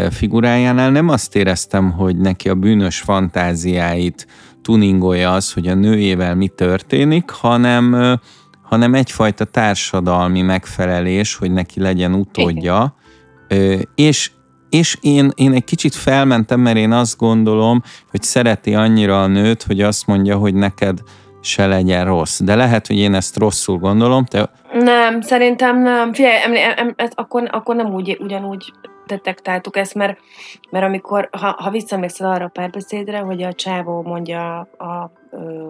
figurájánál 0.10 0.92
nem 0.92 1.10
azt 1.10 1.36
éreztem, 1.36 1.92
hogy 1.92 2.18
neki 2.18 2.50
a 2.50 2.56
bűnös 2.56 3.00
fantáziáit 3.00 4.28
tuningolja 4.68 5.34
az, 5.34 5.54
hogy 5.54 5.68
a 5.68 5.74
nőjével 5.74 6.36
mi 6.36 6.48
történik, 6.48 7.30
hanem, 7.30 8.18
hanem 8.62 8.94
egyfajta 8.94 9.46
társadalmi 9.46 10.42
megfelelés, 10.42 11.36
hogy 11.36 11.52
neki 11.52 11.80
legyen 11.80 12.14
utódja. 12.14 12.96
Igen. 13.48 13.88
És, 13.96 14.32
és 14.70 14.98
én, 15.02 15.32
én 15.36 15.54
egy 15.54 15.64
kicsit 15.64 15.96
felmentem, 15.96 16.60
mert 16.60 16.78
én 16.78 16.92
azt 16.92 17.18
gondolom, 17.18 17.82
hogy 18.10 18.22
szereti 18.22 18.76
annyira 18.76 19.22
a 19.22 19.28
nőt, 19.28 19.64
hogy 19.64 19.82
azt 19.82 20.08
mondja, 20.08 20.38
hogy 20.38 20.54
neked 20.54 21.00
se 21.42 21.68
legyen 21.68 22.06
rossz. 22.06 22.40
De 22.40 22.56
lehet, 22.56 22.88
hogy 22.88 22.98
én 22.98 23.14
ezt 23.14 23.38
rosszul 23.38 23.78
gondolom. 23.78 24.26
Te... 24.26 24.50
Nem, 24.74 25.22
szerintem 25.22 25.82
nem. 25.82 26.14
Figyelj, 26.14 26.36
em, 26.44 26.54
em, 26.54 26.94
em, 26.96 27.08
akkor, 27.16 27.50
akkor 27.52 27.76
nem 27.76 27.94
úgy, 27.94 28.18
ugyanúgy 28.20 28.74
detektáltuk 29.08 29.78
ezt, 29.78 29.94
mert, 29.94 30.20
mert 30.70 30.86
amikor, 30.86 31.30
ha, 31.32 31.56
ha 31.58 31.70
visszaemlékszel 31.70 32.32
arra 32.32 32.46
a 32.46 32.52
párbeszédre, 32.54 33.20
hogy 33.20 33.44
a 33.44 33.54
csávó 33.54 34.02
mondja 34.02 34.68
a, 34.78 35.12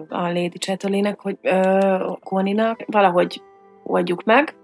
a, 0.08 0.20
Lady 0.20 0.58
Chatterley-nek, 0.58 1.20
hogy 1.20 1.38
Koninak, 2.20 2.84
valahogy 2.86 3.42
oldjuk 3.82 4.24
meg, 4.24 4.54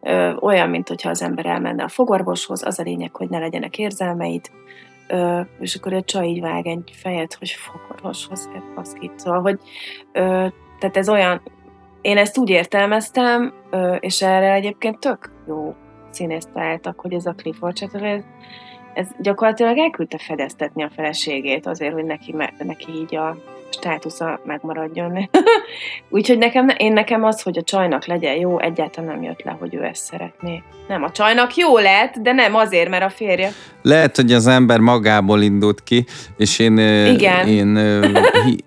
ö, 0.00 0.32
olyan, 0.40 0.70
mint 0.70 0.88
hogyha 0.88 1.10
az 1.10 1.22
ember 1.22 1.46
elmenne 1.46 1.84
a 1.84 1.88
fogorvoshoz, 1.88 2.66
az 2.66 2.78
a 2.78 2.82
lényeg, 2.82 3.16
hogy 3.16 3.28
ne 3.28 3.38
legyenek 3.38 3.78
érzelmeid, 3.78 4.50
ö, 5.08 5.40
és 5.60 5.74
akkor 5.74 5.92
a 5.92 6.02
csaj 6.02 6.26
így 6.26 6.40
vág 6.40 6.66
egy 6.66 6.92
fejet, 6.94 7.34
hogy 7.34 7.50
fogorvoshoz, 7.50 8.50
hát 8.52 8.74
baszkit, 8.74 9.18
szóval, 9.18 9.40
hogy 9.40 9.58
ö, 10.12 10.46
tehát 10.78 10.96
ez 10.96 11.08
olyan, 11.08 11.42
én 12.00 12.16
ezt 12.16 12.38
úgy 12.38 12.50
értelmeztem, 12.50 13.54
és 14.00 14.22
erre 14.22 14.52
egyébként 14.52 14.98
tök 14.98 15.32
jó 15.46 15.74
színészt 16.14 16.52
találtak, 16.52 17.00
hogy 17.00 17.12
ez 17.12 17.26
a 17.26 17.34
Clifford 17.34 17.76
Chatterley, 17.76 18.20
ez 18.94 19.08
gyakorlatilag 19.18 19.78
elküldte 19.78 20.18
fedeztetni 20.18 20.82
a 20.82 20.90
feleségét 20.90 21.66
azért, 21.66 21.92
hogy 21.92 22.04
neki, 22.04 22.34
neki 22.58 22.92
így 22.92 23.16
a 23.16 23.36
státusza 23.72 24.40
megmaradjon. 24.44 25.28
Úgyhogy 26.10 26.38
nekem, 26.38 26.68
én 26.76 26.92
nekem 26.92 27.24
az, 27.24 27.42
hogy 27.42 27.58
a 27.58 27.62
csajnak 27.62 28.06
legyen 28.06 28.34
jó, 28.34 28.60
egyáltalán 28.60 29.10
nem 29.10 29.22
jött 29.22 29.42
le, 29.42 29.56
hogy 29.60 29.74
ő 29.74 29.84
ezt 29.84 30.04
szeretné. 30.04 30.62
Nem, 30.88 31.02
a 31.02 31.10
csajnak 31.10 31.56
jó 31.56 31.78
lett, 31.78 32.14
de 32.14 32.32
nem 32.32 32.54
azért, 32.54 32.88
mert 32.88 33.04
a 33.04 33.08
férje. 33.08 33.50
Lehet, 33.82 34.16
hogy 34.16 34.32
az 34.32 34.46
ember 34.46 34.78
magából 34.78 35.42
indult 35.42 35.82
ki, 35.82 36.04
és 36.36 36.58
én, 36.58 36.78
Igen. 37.06 37.48
én 37.48 37.78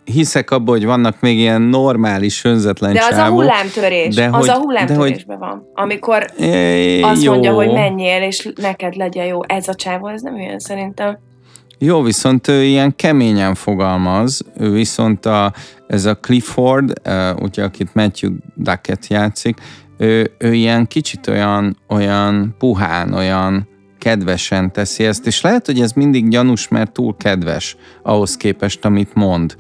hiszek 0.03 0.51
abban, 0.51 0.75
hogy 0.75 0.85
vannak 0.85 1.19
még 1.19 1.37
ilyen 1.37 1.61
normális, 1.61 2.43
önzetlen 2.43 2.93
De 2.93 2.99
az 2.99 3.09
csávok, 3.09 3.31
a 3.31 3.33
hullámtörés, 3.33 4.15
de 4.15 4.25
az 4.25 4.31
hogy, 4.31 4.49
a 4.49 4.57
hullámtörésben 4.57 5.37
hogy, 5.37 5.47
van. 5.47 5.71
Amikor 5.73 6.25
é, 6.39 7.01
azt 7.01 7.23
jó. 7.23 7.31
mondja, 7.31 7.53
hogy 7.53 7.71
menjél, 7.71 8.21
és 8.21 8.49
neked 8.55 8.95
legyen 8.95 9.25
jó. 9.25 9.39
Ez 9.47 9.67
a 9.67 9.75
csávó, 9.75 10.07
ez 10.07 10.21
nem 10.21 10.35
olyan 10.35 10.59
szerintem. 10.59 11.17
Jó, 11.77 12.01
viszont 12.01 12.47
ő 12.47 12.63
ilyen 12.63 12.95
keményen 12.95 13.55
fogalmaz, 13.55 14.41
ő 14.57 14.71
viszont 14.71 15.25
a, 15.25 15.53
ez 15.87 16.05
a 16.05 16.15
Clifford, 16.15 16.93
ugye, 17.39 17.63
akit 17.63 17.93
Matthew 17.93 18.31
Duckett 18.55 19.07
játszik, 19.07 19.57
ő, 19.97 20.31
ő 20.37 20.53
ilyen 20.53 20.87
kicsit 20.87 21.27
olyan, 21.27 21.77
olyan 21.87 22.55
puhán, 22.57 23.13
olyan 23.13 23.67
kedvesen 24.05 24.71
teszi 24.71 25.03
ezt, 25.03 25.27
és 25.27 25.41
lehet, 25.41 25.65
hogy 25.65 25.81
ez 25.81 25.91
mindig 25.91 26.27
gyanús, 26.27 26.67
mert 26.67 26.91
túl 26.91 27.17
kedves 27.17 27.75
ahhoz 28.03 28.37
képest, 28.37 28.85
amit 28.85 29.13
mond. 29.13 29.55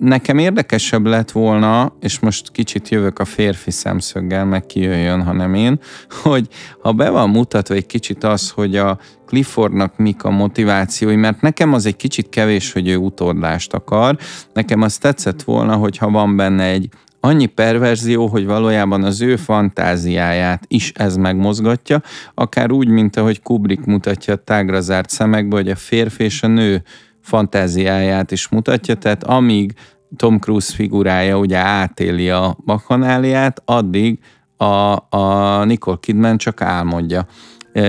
Nekem 0.00 0.38
érdekesebb 0.38 1.06
lett 1.06 1.30
volna, 1.30 1.96
és 2.00 2.18
most 2.18 2.50
kicsit 2.50 2.88
jövök 2.88 3.18
a 3.18 3.24
férfi 3.24 3.70
szemszöggel, 3.70 4.44
meg 4.44 4.66
kijöjjön, 4.66 5.22
hanem 5.22 5.54
én, 5.54 5.80
hogy 6.22 6.48
ha 6.82 6.92
be 6.92 7.10
van 7.10 7.30
mutatva 7.30 7.74
egy 7.74 7.86
kicsit 7.86 8.24
az, 8.24 8.50
hogy 8.50 8.76
a 8.76 8.98
Cliffordnak 9.26 9.96
mik 9.96 10.24
a 10.24 10.30
motivációi, 10.30 11.16
mert 11.16 11.40
nekem 11.40 11.72
az 11.72 11.86
egy 11.86 11.96
kicsit 11.96 12.28
kevés, 12.28 12.72
hogy 12.72 12.88
ő 12.88 12.96
utódlást 12.96 13.74
akar. 13.74 14.16
Nekem 14.52 14.82
az 14.82 14.98
tetszett 14.98 15.42
volna, 15.42 15.76
hogyha 15.76 16.10
van 16.10 16.36
benne 16.36 16.64
egy 16.64 16.88
annyi 17.24 17.46
perverzió, 17.46 18.26
hogy 18.26 18.46
valójában 18.46 19.02
az 19.02 19.20
ő 19.20 19.36
fantáziáját 19.36 20.64
is 20.68 20.92
ez 20.94 21.16
megmozgatja, 21.16 22.02
akár 22.34 22.70
úgy, 22.70 22.88
mint 22.88 23.16
ahogy 23.16 23.42
Kubrick 23.42 23.84
mutatja 23.84 24.34
a 24.34 24.36
tágra 24.36 24.80
zárt 24.80 25.10
szemekbe, 25.10 25.56
hogy 25.56 25.68
a 25.68 25.76
férfi 25.76 26.24
és 26.24 26.42
a 26.42 26.46
nő 26.46 26.82
fantáziáját 27.20 28.30
is 28.30 28.48
mutatja, 28.48 28.94
tehát 28.94 29.24
amíg 29.24 29.72
Tom 30.16 30.38
Cruise 30.38 30.74
figurája 30.74 31.38
ugye 31.38 31.58
átéli 31.58 32.30
a 32.30 32.56
bakanáliát, 32.64 33.62
addig 33.64 34.18
a, 34.56 34.96
a 35.16 35.64
Nicole 35.64 35.98
Kidman 36.00 36.36
csak 36.36 36.60
álmodja. 36.60 37.26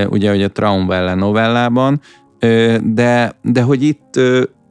Ugye, 0.10 0.30
hogy 0.30 0.44
a 0.44 0.52
Traumwelle 0.52 1.14
novellában, 1.14 2.02
de, 2.82 3.40
de 3.42 3.62
hogy 3.62 3.84
itt 3.84 4.20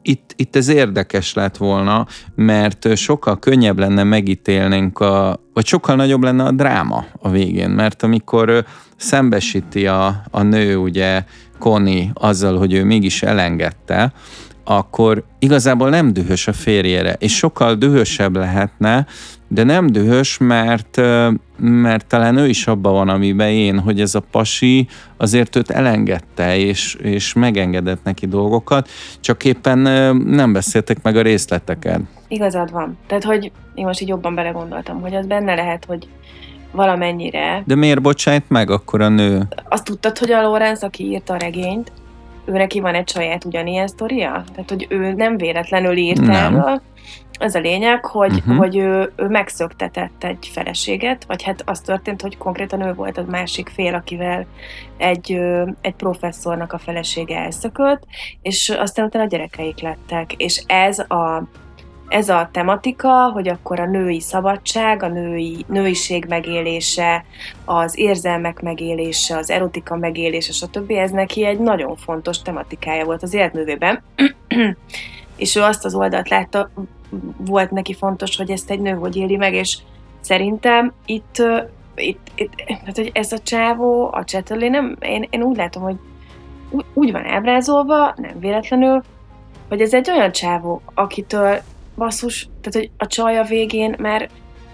itt, 0.06 0.32
itt 0.36 0.56
ez 0.56 0.68
érdekes 0.68 1.34
lett 1.34 1.56
volna, 1.56 2.06
mert 2.34 2.96
sokkal 2.96 3.38
könnyebb 3.38 3.78
lenne 3.78 4.02
megítélnénk, 4.02 4.98
a, 4.98 5.40
vagy 5.52 5.66
sokkal 5.66 5.96
nagyobb 5.96 6.22
lenne 6.22 6.44
a 6.44 6.50
dráma 6.50 7.04
a 7.18 7.30
végén, 7.30 7.70
mert 7.70 8.02
amikor 8.02 8.64
szembesíti 8.96 9.86
a, 9.86 10.22
a 10.30 10.42
nő, 10.42 10.76
ugye 10.76 11.24
Connie 11.58 12.10
azzal, 12.14 12.58
hogy 12.58 12.72
ő 12.72 12.84
mégis 12.84 13.22
elengedte, 13.22 14.12
akkor 14.64 15.24
igazából 15.38 15.88
nem 15.88 16.12
dühös 16.12 16.48
a 16.48 16.52
férjére, 16.52 17.16
és 17.18 17.36
sokkal 17.36 17.74
dühösebb 17.74 18.36
lehetne, 18.36 19.06
de 19.48 19.62
nem 19.62 19.86
dühös, 19.86 20.38
mert, 20.38 21.00
mert 21.58 22.06
talán 22.06 22.36
ő 22.36 22.48
is 22.48 22.66
abban 22.66 22.92
van, 22.92 23.08
amiben 23.08 23.48
én, 23.48 23.78
hogy 23.78 24.00
ez 24.00 24.14
a 24.14 24.22
pasi 24.30 24.88
azért 25.16 25.56
őt 25.56 25.70
elengedte, 25.70 26.56
és, 26.56 26.94
és 26.94 27.32
megengedett 27.32 28.04
neki 28.04 28.26
dolgokat, 28.26 28.88
csak 29.20 29.44
éppen 29.44 29.78
nem 30.26 30.52
beszéltek 30.52 31.02
meg 31.02 31.16
a 31.16 31.22
részleteket. 31.22 32.00
Igazad 32.28 32.70
van. 32.70 32.98
Tehát, 33.06 33.24
hogy 33.24 33.52
én 33.74 33.86
most 33.86 34.00
így 34.00 34.08
jobban 34.08 34.34
belegondoltam, 34.34 35.00
hogy 35.00 35.14
az 35.14 35.26
benne 35.26 35.54
lehet, 35.54 35.84
hogy 35.84 36.08
valamennyire. 36.72 37.62
De 37.66 37.74
miért 37.74 38.02
bocsájt 38.02 38.48
meg 38.48 38.70
akkor 38.70 39.00
a 39.00 39.08
nő? 39.08 39.48
Azt 39.68 39.84
tudtad, 39.84 40.18
hogy 40.18 40.30
a 40.30 40.42
Lorenz, 40.42 40.82
aki 40.82 41.04
írta 41.04 41.34
a 41.34 41.36
regényt, 41.36 41.92
ő 42.44 42.52
neki 42.52 42.80
van 42.80 42.94
egy 42.94 43.08
saját 43.08 43.44
ugyanilyen 43.44 43.86
sztoria? 43.86 44.44
Tehát, 44.52 44.70
hogy 44.70 44.86
ő 44.88 45.12
nem 45.12 45.36
véletlenül 45.36 45.96
írt 45.96 46.28
erről. 46.28 46.82
Ez 47.38 47.54
a 47.54 47.60
lényeg, 47.60 48.04
hogy, 48.04 48.32
uh-huh. 48.32 48.56
hogy 48.56 48.76
ő, 48.76 49.12
ő 49.16 49.28
megszöktetett 49.28 50.24
egy 50.24 50.50
feleséget, 50.52 51.24
vagy 51.24 51.42
hát 51.42 51.62
az 51.64 51.80
történt, 51.80 52.22
hogy 52.22 52.36
konkrétan 52.36 52.80
ő 52.80 52.94
volt 52.94 53.18
a 53.18 53.24
másik 53.28 53.68
fél, 53.68 53.94
akivel 53.94 54.46
egy, 54.96 55.40
egy 55.80 55.94
professzornak 55.94 56.72
a 56.72 56.78
felesége 56.78 57.38
elszökött, 57.38 58.02
és 58.42 58.68
aztán 58.68 59.04
utána 59.04 59.26
gyerekeik 59.26 59.80
lettek. 59.80 60.32
És 60.32 60.62
ez 60.66 60.98
a 60.98 61.48
ez 62.14 62.28
a 62.28 62.48
tematika, 62.52 63.30
hogy 63.30 63.48
akkor 63.48 63.80
a 63.80 63.86
női 63.86 64.20
szabadság, 64.20 65.02
a 65.02 65.08
női, 65.08 65.64
nőiség 65.68 66.24
megélése, 66.28 67.24
az 67.64 67.98
érzelmek 67.98 68.60
megélése, 68.60 69.36
az 69.36 69.50
erotika 69.50 69.96
megélése, 69.96 70.52
stb. 70.52 70.90
Ez 70.90 71.10
neki 71.10 71.44
egy 71.44 71.58
nagyon 71.58 71.96
fontos 71.96 72.42
tematikája 72.42 73.04
volt 73.04 73.22
az 73.22 73.34
életművében. 73.34 74.02
és 75.36 75.56
ő 75.56 75.62
azt 75.62 75.84
az 75.84 75.94
oldalt 75.94 76.28
látta, 76.28 76.70
volt 77.36 77.70
neki 77.70 77.94
fontos, 77.94 78.36
hogy 78.36 78.50
ezt 78.50 78.70
egy 78.70 78.80
nő 78.80 78.92
hogy 78.92 79.16
éli 79.16 79.36
meg, 79.36 79.54
és 79.54 79.78
szerintem 80.20 80.92
itt, 81.06 81.42
itt, 81.94 82.30
itt 82.34 82.52
hát, 82.84 82.96
hogy 82.96 83.10
ez 83.14 83.32
a 83.32 83.38
csávó, 83.38 84.12
a 84.12 84.24
Chatterley, 84.24 84.68
nem, 84.68 84.96
én, 85.00 85.26
én 85.30 85.42
úgy 85.42 85.56
látom, 85.56 85.82
hogy 85.82 85.96
úgy, 86.92 87.12
van 87.12 87.26
ábrázolva, 87.26 88.14
nem 88.16 88.38
véletlenül, 88.38 89.02
hogy 89.68 89.80
ez 89.80 89.94
egy 89.94 90.10
olyan 90.10 90.32
csávó, 90.32 90.82
akitől 90.94 91.62
basszus, 91.96 92.48
tehát 92.60 92.88
hogy 92.88 92.90
a 92.98 93.06
csaj 93.06 93.38
a 93.38 93.44
végén 93.44 93.94
már, 93.98 94.18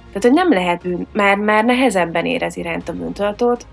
tehát 0.06 0.22
hogy 0.22 0.32
nem 0.32 0.52
lehet 0.52 0.82
bűn, 0.82 1.06
már, 1.12 1.36
már 1.36 1.64
nehezebben 1.64 2.26
érez 2.26 2.56
iránt 2.56 2.88
a 2.88 2.92
bűntudatot, 2.92 3.66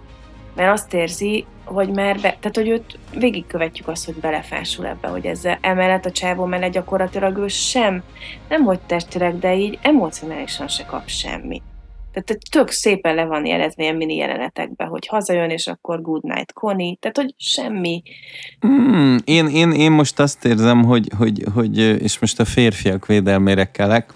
mert 0.55 0.71
azt 0.71 0.93
érzi, 0.93 1.45
hogy 1.63 1.89
már 1.89 2.15
be, 2.15 2.37
tehát 2.39 2.55
hogy 2.55 2.69
őt 2.69 2.99
végigkövetjük 3.13 3.87
azt, 3.87 4.05
hogy 4.05 4.15
belefásul 4.15 4.85
ebbe, 4.85 5.07
hogy 5.07 5.25
ezzel 5.25 5.57
emellett 5.61 6.05
a 6.05 6.11
csávó 6.11 6.45
mellett 6.45 6.71
gyakorlatilag 6.71 7.37
ő 7.37 7.47
sem, 7.47 8.03
nem 8.49 8.63
hogy 8.63 8.79
testileg, 8.79 9.39
de 9.39 9.55
így 9.55 9.79
emocionálisan 9.81 10.67
se 10.67 10.85
kap 10.85 11.07
semmit. 11.07 11.63
Tehát 12.23 12.41
tök 12.51 12.69
szépen 12.69 13.15
le 13.15 13.25
van 13.25 13.45
jelezve 13.45 13.83
ilyen 13.83 13.95
mini 13.95 14.15
jelenetekben, 14.15 14.87
hogy 14.87 15.07
hazajön, 15.07 15.49
és 15.49 15.67
akkor 15.67 16.01
good 16.01 16.23
night 16.23 16.53
Connie, 16.53 16.95
tehát 16.99 17.17
hogy 17.17 17.33
semmi. 17.37 18.03
Mm, 18.67 19.15
én, 19.23 19.47
én, 19.47 19.71
én 19.71 19.91
most 19.91 20.19
azt 20.19 20.45
érzem, 20.45 20.83
hogy, 20.83 21.09
hogy, 21.17 21.43
hogy, 21.53 21.77
és 21.77 22.19
most 22.19 22.39
a 22.39 22.45
férfiak 22.45 23.05
védelmére 23.05 23.71
kelek, 23.71 24.13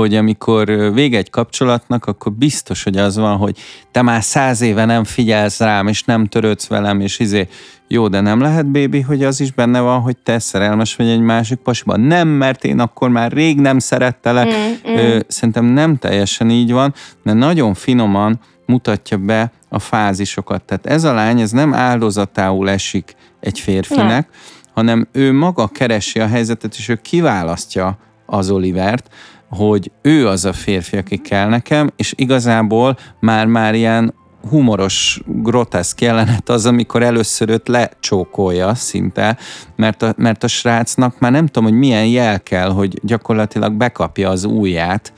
hogy 0.00 0.14
amikor 0.14 0.92
vége 0.92 1.16
egy 1.18 1.30
kapcsolatnak, 1.30 2.06
akkor 2.06 2.32
biztos, 2.32 2.82
hogy 2.82 2.96
az 2.96 3.16
van, 3.16 3.36
hogy 3.36 3.58
te 3.90 4.02
már 4.02 4.22
száz 4.22 4.60
éve 4.60 4.84
nem 4.84 5.04
figyelsz 5.04 5.60
rám, 5.60 5.86
és 5.86 6.02
nem 6.02 6.26
törődsz 6.26 6.66
velem, 6.66 7.00
és 7.00 7.18
izé, 7.18 7.48
jó, 7.88 8.08
de 8.08 8.20
nem 8.20 8.40
lehet, 8.40 8.66
bébi, 8.66 9.00
hogy 9.00 9.24
az 9.24 9.40
is 9.40 9.52
benne 9.52 9.80
van, 9.80 10.00
hogy 10.00 10.16
te 10.16 10.38
szerelmes 10.38 10.96
vagy 10.96 11.08
egy 11.08 11.20
másik 11.20 11.58
pasiban. 11.58 12.00
Nem, 12.00 12.28
mert 12.28 12.64
én 12.64 12.80
akkor 12.80 13.08
már 13.08 13.32
rég 13.32 13.60
nem 13.60 13.78
szerettelek. 13.78 14.46
Mm, 14.46 14.92
mm. 14.92 15.18
Szerintem 15.28 15.64
nem 15.64 15.96
teljesen 15.96 16.50
így 16.50 16.72
van, 16.72 16.94
de 17.22 17.32
nagyon 17.32 17.74
finoman 17.74 18.40
mutatja 18.66 19.16
be 19.16 19.52
a 19.68 19.78
fázisokat. 19.78 20.62
Tehát 20.62 20.86
ez 20.86 21.04
a 21.04 21.12
lány, 21.12 21.40
ez 21.40 21.50
nem 21.50 21.74
áldozatául 21.74 22.70
esik 22.70 23.14
egy 23.40 23.58
férfinek, 23.58 24.06
nem. 24.06 24.26
hanem 24.74 25.08
ő 25.12 25.32
maga 25.32 25.68
keresi 25.68 26.20
a 26.20 26.26
helyzetet, 26.26 26.74
és 26.76 26.88
ő 26.88 26.94
kiválasztja 27.02 27.98
az 28.26 28.50
Olivert, 28.50 29.08
hogy 29.56 29.90
ő 30.02 30.28
az 30.28 30.44
a 30.44 30.52
férfi, 30.52 30.96
aki 30.96 31.16
kell 31.16 31.48
nekem, 31.48 31.90
és 31.96 32.12
igazából 32.16 32.96
már-már 33.20 33.74
ilyen 33.74 34.14
humoros, 34.48 35.20
groteszk 35.26 36.00
jelenet 36.00 36.48
az, 36.48 36.66
amikor 36.66 37.02
először 37.02 37.48
őt 37.48 37.68
lecsókolja 37.68 38.74
szinte, 38.74 39.36
mert 39.76 40.02
a, 40.02 40.14
mert 40.16 40.44
a 40.44 40.48
srácnak 40.48 41.18
már 41.18 41.30
nem 41.30 41.46
tudom, 41.46 41.68
hogy 41.68 41.78
milyen 41.78 42.06
jel 42.06 42.42
kell, 42.42 42.70
hogy 42.70 42.98
gyakorlatilag 43.02 43.72
bekapja 43.72 44.30
az 44.30 44.44
ujját, 44.44 45.12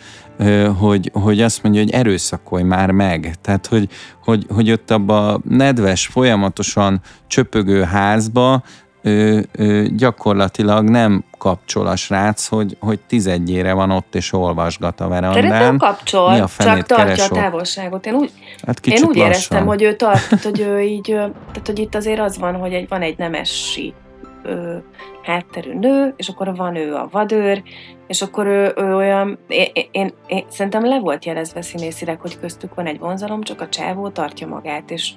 hogy, 0.79 1.11
hogy 1.13 1.41
azt 1.41 1.63
mondja, 1.63 1.81
hogy 1.81 1.91
erőszakolj 1.91 2.63
már 2.63 2.91
meg. 2.91 3.35
Tehát, 3.41 3.67
hogy, 3.67 3.89
hogy, 4.25 4.47
hogy 4.49 4.71
ott 4.71 4.91
abba 4.91 5.33
a 5.33 5.41
nedves, 5.49 6.07
folyamatosan 6.07 7.01
csöpögő 7.27 7.83
házba 7.83 8.63
ő, 9.07 9.47
ő 9.53 9.89
gyakorlatilag 9.97 10.89
nem 10.89 11.25
kapcsol 11.39 11.87
a 11.87 11.97
srác, 11.97 12.47
hogy, 12.47 12.77
hogy 12.81 13.01
tizedjére 13.07 13.73
van 13.73 13.91
ott 13.91 14.15
és 14.15 14.33
olvasgat 14.33 15.01
a 15.01 15.09
verandán. 15.09 15.49
Tehát 15.49 15.63
nem 15.63 15.79
kapcsol, 15.79 16.31
Mi 16.31 16.39
a 16.39 16.49
csak 16.59 16.83
tartja 16.83 17.25
a 17.25 17.29
távolságot. 17.29 18.07
Én 18.07 18.15
úgy, 18.15 18.33
hát 18.67 18.87
én 18.87 19.05
úgy 19.05 19.17
éreztem, 19.17 19.67
hogy 19.67 19.83
ő 19.83 19.95
tart, 19.95 20.43
hogy 20.43 20.61
ő 20.61 20.81
így, 20.81 21.03
tehát 21.03 21.67
hogy 21.67 21.79
itt 21.79 21.95
azért 21.95 22.21
az 22.21 22.39
van, 22.39 22.55
hogy 22.55 22.73
egy, 22.73 22.89
van 22.89 23.03
egy 23.03 23.19
nemesi 23.19 23.95
ö, 24.43 24.77
hátterű 25.23 25.79
nő, 25.79 26.15
és 26.17 26.29
akkor 26.29 26.57
van 26.57 26.77
ő 26.77 26.95
a 26.95 27.09
vadőr, 27.11 27.63
és 28.07 28.23
akkor 28.23 28.47
ő, 28.47 28.73
ő 28.77 28.95
olyan, 28.95 29.39
én, 29.49 29.67
én, 29.73 29.89
én, 29.91 30.13
én 30.27 30.45
szerintem 30.49 30.85
le 30.85 30.99
volt 30.99 31.25
jelezve 31.25 31.63
színészileg, 31.63 32.21
hogy 32.21 32.39
köztük 32.39 32.75
van 32.75 32.87
egy 32.87 32.99
vonzalom, 32.99 33.43
csak 33.43 33.61
a 33.61 33.69
csávó 33.69 34.09
tartja 34.09 34.47
magát, 34.47 34.91
és 34.91 35.11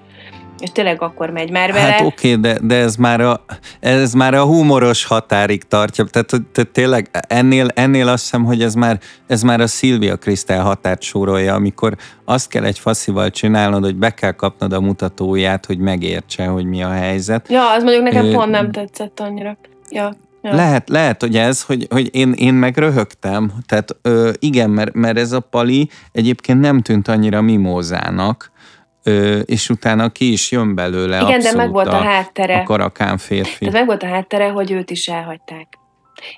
és 0.60 0.72
tényleg 0.72 1.02
akkor 1.02 1.30
megy 1.30 1.52
már 1.52 1.72
vele. 1.72 1.92
Hát 1.92 2.02
oké, 2.02 2.34
okay, 2.34 2.42
de, 2.42 2.60
de 2.62 2.76
ez, 2.76 2.96
már 2.96 3.22
a, 3.22 3.46
ez 3.80 4.14
már 4.14 4.34
a 4.34 4.44
humoros 4.44 5.06
határig 5.06 5.64
tartja. 5.64 6.06
Tehát, 6.06 6.28
tehát 6.52 6.70
tényleg 6.72 7.10
ennél, 7.28 7.68
ennél 7.74 8.08
azt 8.08 8.24
hiszem, 8.24 8.44
hogy 8.44 8.62
ez 8.62 8.74
már, 8.74 9.00
ez 9.28 9.42
már 9.42 9.62
a 9.62 9.68
Szilvia 9.68 10.16
Krisztel 10.16 10.64
határt 10.64 11.02
sorolja, 11.02 11.54
amikor 11.54 11.96
azt 12.26 12.50
kell 12.50 12.64
egy 12.64 12.80
faszival 12.80 13.30
csinálnod, 13.30 13.84
hogy 13.84 13.96
be 13.96 14.10
kell 14.10 14.32
kapnod 14.32 14.74
a 14.74 14.80
mutatóját, 14.80 15.66
hogy 15.66 15.78
megértse, 15.78 16.46
hogy 16.46 16.66
mi 16.66 16.84
a 16.84 16.92
helyzet. 16.92 17.50
Ja, 17.50 17.72
az 17.72 17.84
mondjuk 17.84 18.04
nekem 18.04 18.26
Ö, 18.26 18.32
pont 18.32 18.52
nem 18.52 18.72
tetszett 18.72 19.20
annyira. 19.20 19.58
Ja. 19.90 20.16
Ja. 20.42 20.56
Lehet, 20.56 20.90
lehet, 20.90 21.22
hogy 21.22 21.36
ez, 21.36 21.62
hogy, 21.62 21.88
hogy 21.90 22.16
én, 22.16 22.32
én 22.32 22.54
meg 22.54 22.78
röhögtem. 22.78 23.52
Tehát 23.66 23.96
ö, 24.02 24.32
igen, 24.40 24.70
mert, 24.70 24.94
mert 24.94 25.18
ez 25.18 25.32
a 25.32 25.40
pali 25.40 25.90
egyébként 26.12 26.60
nem 26.60 26.82
tűnt 26.82 27.08
annyira 27.08 27.42
mimózának, 27.42 28.52
és 29.46 29.70
utána 29.70 30.10
ki 30.10 30.32
is 30.32 30.52
jön 30.52 30.76
belőle 30.76 31.22
Igen, 31.22 31.40
de 31.40 31.54
meg 31.54 31.72
volt 31.72 31.88
a, 31.88 31.98
a 31.98 32.02
háttere. 32.02 32.58
A 32.58 32.64
karakán 32.64 33.18
férfi. 33.18 33.58
Tehát 33.60 33.74
meg 33.74 33.86
volt 33.86 34.04
a 34.04 34.08
háttere, 34.08 34.50
hogy 34.50 34.72
őt 34.72 34.90
is 34.92 35.08
elhagyták. 35.08 35.68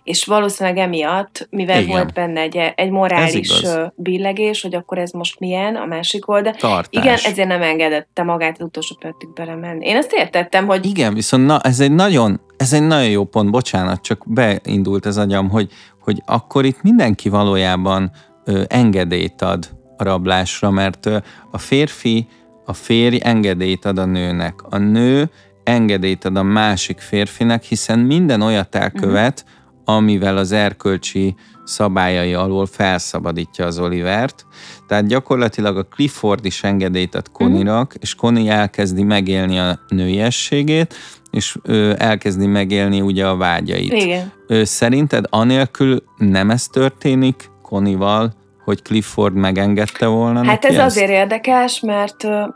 És 0.03 0.25
valószínűleg 0.25 0.77
emiatt, 0.77 1.47
mivel 1.49 1.81
Igen. 1.81 1.89
volt 1.89 2.13
benne 2.13 2.41
egy, 2.41 2.57
egy 2.75 2.89
morális 2.89 3.63
billegés, 3.95 4.61
hogy 4.61 4.75
akkor 4.75 4.97
ez 4.97 5.11
most 5.11 5.39
milyen, 5.39 5.75
a 5.75 5.85
másik 5.85 6.29
oldal. 6.29 6.53
Tartás. 6.53 7.03
Igen, 7.03 7.17
ezért 7.23 7.47
nem 7.47 7.61
engedette 7.61 8.23
magát 8.23 8.55
az 8.59 8.65
utolsó 8.65 8.95
percig 8.99 9.33
belemenni. 9.33 9.85
Én 9.87 9.97
azt 9.97 10.13
értettem, 10.13 10.65
hogy... 10.65 10.85
Igen, 10.85 11.13
viszont 11.13 11.45
na, 11.45 11.59
ez 11.59 11.79
egy 11.79 11.91
nagyon, 11.91 12.41
ez 12.57 12.73
egy 12.73 12.87
nagyon 12.87 13.09
jó 13.09 13.23
pont, 13.23 13.51
bocsánat, 13.51 14.01
csak 14.01 14.23
beindult 14.25 15.05
az 15.05 15.17
agyam, 15.17 15.49
hogy, 15.49 15.71
hogy 15.99 16.21
akkor 16.25 16.65
itt 16.65 16.81
mindenki 16.81 17.29
valójában 17.29 18.11
ö, 18.45 18.61
engedélyt 18.67 19.41
ad 19.41 19.69
a 19.97 20.03
rablásra, 20.03 20.69
mert 20.69 21.05
ö, 21.05 21.17
a 21.51 21.57
férfi 21.57 22.27
a 22.65 22.73
férj 22.73 23.17
engedélyt 23.21 23.85
ad 23.85 23.97
a 23.97 24.05
nőnek, 24.05 24.61
a 24.69 24.77
nő 24.77 25.29
engedélyt 25.63 26.25
ad 26.25 26.37
a 26.37 26.43
másik 26.43 26.99
férfinek, 26.99 27.63
hiszen 27.63 27.99
minden 27.99 28.41
olyat 28.41 28.75
elkövet, 28.75 29.45
uh-huh. 29.45 29.95
amivel 29.95 30.37
az 30.37 30.51
erkölcsi 30.51 31.35
szabályai 31.63 32.33
alól 32.33 32.65
felszabadítja 32.65 33.65
az 33.65 33.79
Olivert. 33.79 34.45
Tehát 34.87 35.07
gyakorlatilag 35.07 35.77
a 35.77 35.83
Clifford 35.83 36.45
is 36.45 36.63
engedélyt 36.63 37.15
ad 37.15 37.31
Konirak, 37.31 37.85
uh-huh. 37.85 38.01
és 38.01 38.15
Koni 38.15 38.49
elkezdi 38.49 39.03
megélni 39.03 39.59
a 39.59 39.79
nőiességét, 39.87 40.95
és 41.31 41.57
ő 41.63 41.95
elkezdi 41.97 42.45
megélni 42.45 43.01
ugye 43.01 43.27
a 43.27 43.35
vágyait. 43.35 43.93
Igen. 43.93 44.31
Ő, 44.47 44.63
szerinted 44.63 45.25
anélkül 45.29 46.03
nem 46.17 46.49
ez 46.49 46.67
történik 46.67 47.49
Konival, 47.61 48.33
hogy 48.71 48.81
Clifford 48.81 49.33
megengedte 49.33 50.07
volna 50.07 50.45
Hát 50.45 50.65
ez 50.65 50.75
ezt? 50.75 50.85
azért 50.85 51.09
érdekes, 51.09 51.79
mert 51.79 52.23
uh, 52.23 52.47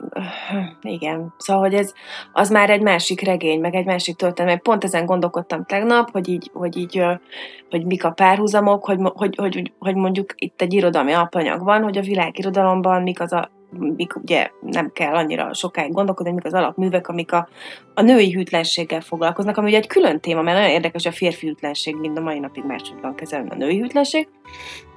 igen, 0.82 1.34
szóval, 1.38 1.62
hogy 1.62 1.73
ez 1.73 1.93
az 2.34 2.49
már 2.49 2.69
egy 2.69 2.82
másik 2.82 3.21
regény, 3.21 3.60
meg 3.60 3.75
egy 3.75 3.86
másik 3.86 4.15
történet. 4.15 4.62
Pont 4.62 4.84
ezen 4.84 5.06
gondolkodtam 5.06 5.65
tegnap, 5.65 6.12
hogy 6.12 6.30
így, 6.30 6.49
hogy 6.54 6.78
így, 6.78 6.99
uh, 6.99 7.19
hogy 7.69 7.86
mik 7.86 8.04
a 8.04 8.12
párhuzamok, 8.12 8.86
hogy, 8.86 8.99
hogy, 9.13 9.36
hogy, 9.36 9.71
hogy 9.80 9.95
mondjuk 9.95 10.34
itt 10.36 10.62
egy 10.62 10.73
irodalmi 10.73 11.12
alapanyag 11.12 11.63
van, 11.63 11.84
hogy 11.84 11.97
a 11.97 12.01
világirodalomban 12.01 13.01
mik 13.01 13.19
az 13.19 13.32
a 13.32 13.49
mik 13.77 14.15
ugye 14.15 14.49
nem 14.61 14.91
kell 14.93 15.15
annyira 15.15 15.53
sokáig 15.53 15.91
gondolkodni, 15.91 16.31
mik 16.31 16.45
az 16.45 16.53
alapművek, 16.53 17.07
amik 17.07 17.31
a, 17.31 17.47
a 17.93 18.01
női 18.01 18.31
hűtlenséggel 18.31 19.01
foglalkoznak, 19.01 19.57
ami 19.57 19.67
ugye 19.67 19.77
egy 19.77 19.88
külön 19.88 20.19
téma, 20.19 20.41
mert 20.41 20.57
nagyon 20.57 20.73
érdekes, 20.73 21.05
a 21.05 21.11
férfi 21.11 21.47
hűtlenség 21.47 21.95
mind 21.95 22.17
a 22.17 22.21
mai 22.21 22.39
napig 22.39 22.63
másodban 22.63 23.15
kezelni 23.15 23.49
a 23.49 23.55
női 23.55 23.79
hűtlenség, 23.79 24.27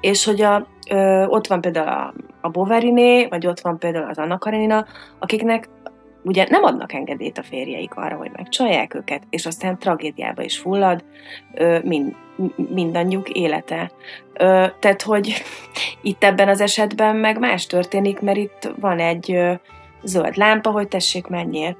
és 0.00 0.24
hogy 0.24 0.42
a, 0.42 0.66
ö, 0.90 1.24
ott 1.24 1.46
van 1.46 1.60
például 1.60 1.88
a, 1.88 2.14
a 2.40 2.48
Bovariné, 2.48 3.26
vagy 3.26 3.46
ott 3.46 3.60
van 3.60 3.78
például 3.78 4.10
az 4.10 4.18
Anna 4.18 4.38
Karenina, 4.38 4.86
akiknek 5.18 5.68
ugye 6.28 6.46
nem 6.48 6.62
adnak 6.62 6.92
engedélyt 6.92 7.38
a 7.38 7.42
férjeik 7.42 7.94
arra, 7.94 8.16
hogy 8.16 8.30
megcsalják 8.36 8.94
őket, 8.94 9.22
és 9.30 9.46
aztán 9.46 9.78
tragédiába 9.78 10.42
is 10.42 10.58
fullad 10.58 11.04
mind, 11.82 12.14
mindannyiuk 12.74 13.28
élete. 13.28 13.90
Tehát, 14.80 15.02
hogy 15.02 15.42
itt 16.02 16.24
ebben 16.24 16.48
az 16.48 16.60
esetben 16.60 17.16
meg 17.16 17.38
más 17.38 17.66
történik, 17.66 18.20
mert 18.20 18.38
itt 18.38 18.72
van 18.80 18.98
egy 18.98 19.38
zöld 20.02 20.36
lámpa, 20.36 20.70
hogy 20.70 20.88
tessék, 20.88 21.26
menjél. 21.26 21.76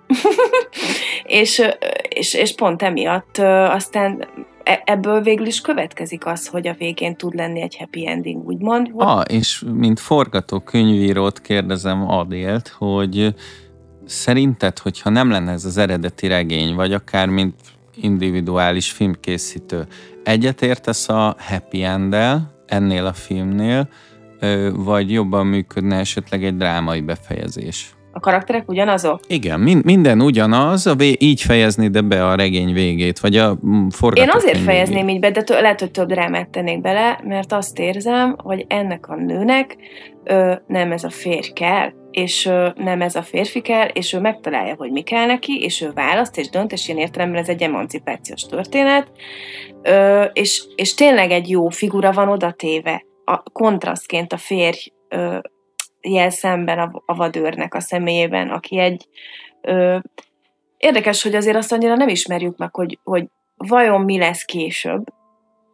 és, 1.40 1.62
és, 2.08 2.34
és 2.34 2.54
pont 2.54 2.82
emiatt 2.82 3.38
aztán 3.68 4.24
e, 4.62 4.82
ebből 4.84 5.20
végül 5.20 5.46
is 5.46 5.61
következik 5.61 6.26
az, 6.26 6.46
hogy 6.46 6.66
a 6.66 6.74
végén 6.78 7.16
tud 7.16 7.34
lenni 7.34 7.61
egy 7.61 7.76
happy 7.76 8.06
ending, 8.06 8.46
úgymond. 8.46 8.90
Ah, 8.94 9.22
és 9.30 9.64
mint 9.74 10.00
forgatókönyvírót 10.00 11.40
kérdezem 11.40 12.11
Adélt, 12.11 12.68
hogy 12.68 13.34
szerinted, 14.09 14.79
hogyha 14.79 15.11
nem 15.11 15.31
lenne 15.31 15.53
ez 15.53 15.64
az 15.64 15.77
eredeti 15.77 16.27
regény, 16.27 16.75
vagy 16.75 16.92
akár 16.92 17.29
mint 17.29 17.55
individuális 18.01 18.90
filmkészítő, 18.90 19.87
egyetértesz 20.25 21.09
a 21.09 21.37
happy 21.38 21.83
end 21.83 22.16
ennél 22.66 23.07
a 23.07 23.12
filmnél, 23.12 23.88
vagy 24.75 25.12
jobban 25.12 25.47
működne 25.47 25.97
esetleg 25.99 26.44
egy 26.44 26.57
drámai 26.57 27.01
befejezés? 27.01 27.92
A 28.12 28.21
karakterek 28.21 28.68
ugyanazok? 28.68 29.21
Igen, 29.27 29.61
min- 29.61 29.85
minden 29.85 30.21
ugyanaz, 30.23 30.87
a 30.87 30.94
vé- 30.94 31.23
így 31.23 31.40
fejezni 31.42 31.88
de 31.88 32.01
be 32.01 32.27
a 32.27 32.35
regény 32.35 32.73
végét, 32.73 33.18
vagy 33.18 33.37
a 33.37 33.59
forgatókönyv 33.90 34.29
Én 34.29 34.31
azért 34.35 34.59
fejezném 34.64 35.07
végét. 35.07 35.14
így 35.14 35.21
be, 35.21 35.31
de 35.31 35.42
t- 35.42 35.61
lehet, 35.61 35.81
hogy 35.81 35.90
több 35.90 36.09
drámát 36.09 36.49
tennék 36.49 36.81
bele, 36.81 37.21
mert 37.25 37.53
azt 37.53 37.79
érzem, 37.79 38.35
hogy 38.38 38.64
ennek 38.68 39.09
a 39.09 39.14
nőnek 39.14 39.77
ö, 40.28 40.54
nem 40.66 40.92
ez 40.92 41.04
a 41.04 41.10
férj 41.10 41.48
kell, 41.52 41.92
és 42.10 42.46
ö, 42.46 42.68
nem 42.74 43.02
ez 43.02 43.14
a 43.14 43.22
férfi 43.22 43.60
kell, 43.60 43.86
és 43.86 44.12
ő 44.12 44.20
megtalálja, 44.20 44.74
hogy 44.74 44.90
mi 44.90 45.02
kell 45.02 45.26
neki, 45.26 45.62
és 45.62 45.80
ő 45.80 45.90
választ, 45.92 46.38
és 46.38 46.48
dönt, 46.48 46.72
és 46.72 46.88
ilyen 46.88 47.00
értelemben 47.00 47.40
ez 47.40 47.48
egy 47.48 47.62
emancipációs 47.62 48.42
történet, 48.42 49.10
ö, 49.82 50.22
és, 50.22 50.64
és 50.76 50.94
tényleg 50.94 51.30
egy 51.30 51.50
jó 51.50 51.68
figura 51.68 52.12
van 52.12 52.28
oda 52.28 52.52
téve, 52.52 53.04
a 53.24 53.42
kontrasztként 53.42 54.32
a 54.32 54.36
férj 54.36 54.92
ö, 55.08 55.38
jel 56.00 56.30
szemben 56.30 56.78
a, 56.78 57.02
a 57.06 57.14
vadőrnek 57.14 57.74
a 57.74 57.80
személyében, 57.80 58.48
aki 58.48 58.78
egy 58.78 59.08
ö, 59.60 59.98
érdekes, 60.76 61.22
hogy 61.22 61.34
azért 61.34 61.56
azt 61.56 61.72
annyira 61.72 61.94
nem 61.94 62.08
ismerjük 62.08 62.56
meg, 62.56 62.74
hogy, 62.74 62.98
hogy 63.02 63.26
vajon 63.56 64.00
mi 64.00 64.18
lesz 64.18 64.42
később. 64.42 65.04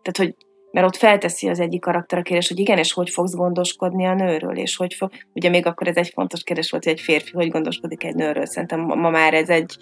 Tehát, 0.02 0.16
hogy 0.16 0.43
mert 0.74 0.86
ott 0.86 0.96
felteszi 0.96 1.48
az 1.48 1.60
egyik 1.60 1.80
karakter 1.80 2.18
a 2.18 2.22
kérdés, 2.22 2.48
hogy 2.48 2.58
igen, 2.58 2.78
és 2.78 2.92
hogy 2.92 3.10
fogsz 3.10 3.34
gondoskodni 3.34 4.06
a 4.06 4.14
nőről, 4.14 4.56
és 4.56 4.76
hogy 4.76 4.94
fog, 4.94 5.10
ugye 5.32 5.48
még 5.48 5.66
akkor 5.66 5.88
ez 5.88 5.96
egy 5.96 6.10
fontos 6.14 6.42
kérdés 6.42 6.70
volt, 6.70 6.84
hogy 6.84 6.92
egy 6.92 7.00
férfi 7.00 7.30
hogy 7.32 7.50
gondoskodik 7.50 8.04
egy 8.04 8.14
nőről, 8.14 8.46
szerintem 8.46 8.80
ma, 8.80 9.10
már 9.10 9.34
ez 9.34 9.48
egy, 9.48 9.76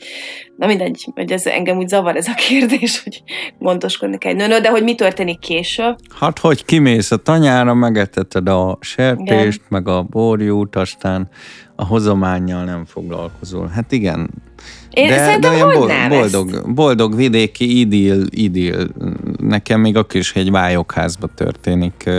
na 0.56 0.66
mindegy, 0.66 1.06
hogy 1.14 1.32
ez 1.32 1.46
engem 1.46 1.76
úgy 1.76 1.88
zavar 1.88 2.16
ez 2.16 2.28
a 2.28 2.34
kérdés, 2.34 3.02
hogy 3.02 3.22
gondoskodni 3.58 4.16
egy 4.20 4.36
nőről, 4.36 4.60
de 4.60 4.70
hogy 4.70 4.82
mi 4.82 4.94
történik 4.94 5.38
később. 5.38 5.96
Hát, 6.20 6.38
hogy 6.38 6.64
kimész 6.64 7.10
a 7.10 7.16
tanyára, 7.16 7.74
megeteted 7.74 8.48
a 8.48 8.78
sertést, 8.80 9.58
igen. 9.58 9.66
meg 9.68 9.88
a 9.88 10.02
borjút, 10.02 10.76
aztán 10.76 11.28
a 11.76 11.84
hozományjal 11.84 12.64
nem 12.64 12.84
foglalkozol. 12.84 13.66
Hát 13.66 13.92
igen, 13.92 14.30
én 14.90 15.08
de, 15.08 15.16
szerintem 15.16 15.40
de 15.40 15.64
olyan 15.64 15.76
hogy 15.76 16.08
boldog, 16.08 16.72
boldog 16.74 17.16
vidéki 17.16 17.80
idill, 17.80 18.26
idill. 18.30 18.88
Nekem 19.38 19.80
még 19.80 19.96
akkor 19.96 20.16
is 20.16 20.32
egy 20.32 20.50
vályokházba 20.50 21.26
történik. 21.34 22.10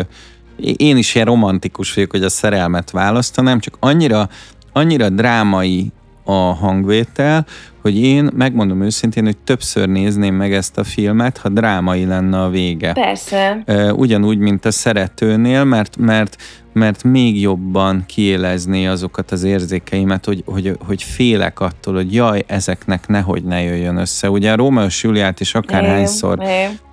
Én 0.77 0.97
is 0.97 1.15
ilyen 1.15 1.27
romantikus 1.27 1.93
vagyok, 1.93 2.12
hogy 2.12 2.23
a 2.23 2.29
szerelmet 2.29 2.91
választanám, 2.91 3.60
csak 3.60 3.77
annyira, 3.79 4.29
annyira 4.71 5.10
drámai 5.10 5.91
a 6.23 6.34
hangvétel, 6.34 7.45
hogy 7.84 7.98
én 8.02 8.30
megmondom 8.36 8.82
őszintén, 8.82 9.24
hogy 9.24 9.38
többször 9.38 9.88
nézném 9.88 10.36
meg 10.36 10.54
ezt 10.54 10.78
a 10.78 10.84
filmet, 10.84 11.38
ha 11.38 11.50
drámai 11.50 12.06
lenne 12.06 12.41
a 12.41 12.50
vége. 12.50 12.93
Persze. 12.93 13.63
Ugyanúgy, 13.96 14.38
mint 14.38 14.65
a 14.65 14.72
szeretőnél, 14.72 15.63
mert, 15.63 15.98
mert 15.98 16.38
mert 16.74 17.04
még 17.04 17.41
jobban 17.41 18.04
kiélezné 18.06 18.86
azokat 18.86 19.32
az 19.32 19.43
érzékeimet, 19.43 20.26
hogy, 20.26 20.43
hogy, 20.46 20.78
hogy 20.86 21.04
félek 21.04 21.60
attól, 21.60 21.93
hogy 21.93 22.13
jaj, 22.13 22.43
ezeknek 22.48 23.08
nehogy 23.08 23.43
ne 23.43 23.62
jöjjön 23.62 23.98
össze. 23.98 24.30
Ugye 24.30 24.52
a 24.52 24.56
Rómeó 24.56 24.88
Júliát 25.02 25.39
is 25.39 25.56
akárhányszor 25.56 26.39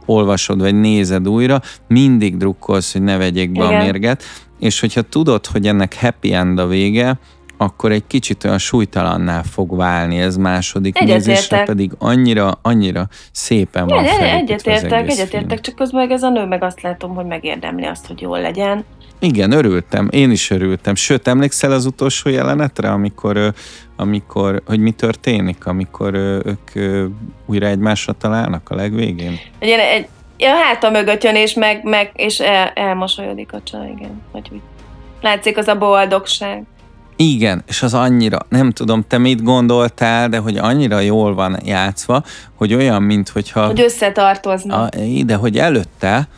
olvasod, 0.07 0.61
vagy 0.61 0.81
nézed 0.81 1.29
újra, 1.29 1.61
mindig 1.89 2.37
drukkolsz, 2.37 2.93
hogy 2.93 3.03
ne 3.03 3.17
vegyék 3.17 3.53
be 3.53 3.65
Igen. 3.65 3.81
a 3.81 3.83
mérget, 3.83 4.23
és 4.59 4.81
hogyha 4.81 5.03
tudod, 5.03 5.47
hogy 5.47 5.67
ennek 5.67 5.97
happy 6.01 6.33
end 6.33 6.59
a 6.59 6.67
vége, 6.67 7.19
akkor 7.61 7.93
egy 7.93 8.07
kicsit 8.07 8.45
olyan 8.45 8.59
súlytalanná 8.59 9.43
fog 9.43 9.77
válni 9.77 10.19
ez 10.19 10.37
második 10.37 10.97
egyetértek. 10.97 11.27
nézésre, 11.27 11.63
pedig 11.63 11.93
annyira, 11.99 12.59
annyira 12.63 13.09
szépen 13.33 13.87
van 13.87 14.05
felépítve 14.05 14.37
Egyetértek, 14.37 15.11
egyetértek, 15.11 15.61
csak 15.61 15.75
közben 15.75 16.01
meg 16.01 16.11
ez 16.11 16.23
a 16.23 16.29
nő 16.31 16.45
meg 16.45 16.63
azt 16.63 16.83
látom, 16.83 17.15
hogy 17.15 17.25
megérdemli 17.25 17.85
azt, 17.85 18.07
hogy 18.07 18.21
jól 18.21 18.41
legyen. 18.41 18.85
Igen, 19.19 19.53
örültem, 19.53 20.09
én 20.11 20.31
is 20.31 20.51
örültem. 20.51 20.95
Sőt, 20.95 21.29
emlékszel 21.29 21.73
az 21.73 21.87
utolsó 21.87 22.31
jelenetre, 22.31 22.91
amikor, 22.91 23.53
amikor 23.97 24.63
hogy 24.67 24.81
mi 24.81 24.91
történik, 24.91 25.67
amikor 25.67 26.15
ők 26.15 26.71
újra 27.47 27.67
egymásra 27.67 28.13
találnak 28.13 28.71
a 28.71 28.75
legvégén? 28.75 29.39
Egy, 29.59 29.69
egy, 29.69 30.09
ja, 30.39 30.55
hát 30.55 30.85
a 30.85 30.91
mögött 30.91 31.25
jön, 31.25 31.35
és, 31.35 31.55
meg, 31.55 31.85
meg, 31.85 32.11
és 32.15 32.39
el, 32.39 32.69
elmosolyodik 32.75 33.53
a 33.53 33.61
csaj, 33.63 33.93
igen. 33.97 34.23
Vagy 34.33 34.49
úgy. 34.53 34.61
Látszik 35.21 35.57
az 35.57 35.69
a 35.69 35.79
boldogság. 35.79 36.65
Igen, 37.23 37.63
és 37.67 37.83
az 37.83 37.95
annyira, 37.95 38.39
nem 38.49 38.71
tudom, 38.71 39.05
te 39.09 39.19
mit 39.19 39.43
gondoltál, 39.43 40.29
de 40.29 40.39
hogy 40.39 40.57
annyira 40.57 41.01
jól 41.01 41.35
van 41.35 41.59
játszva, 41.65 42.25
hogy 42.55 42.75
olyan, 42.75 43.03
mint 43.03 43.29
hogyha... 43.29 43.67
Hogy 43.67 43.81
összetartozna. 43.81 44.83
A, 44.83 44.89
de 45.25 45.35
hogy 45.35 45.59
előtte 45.59 46.29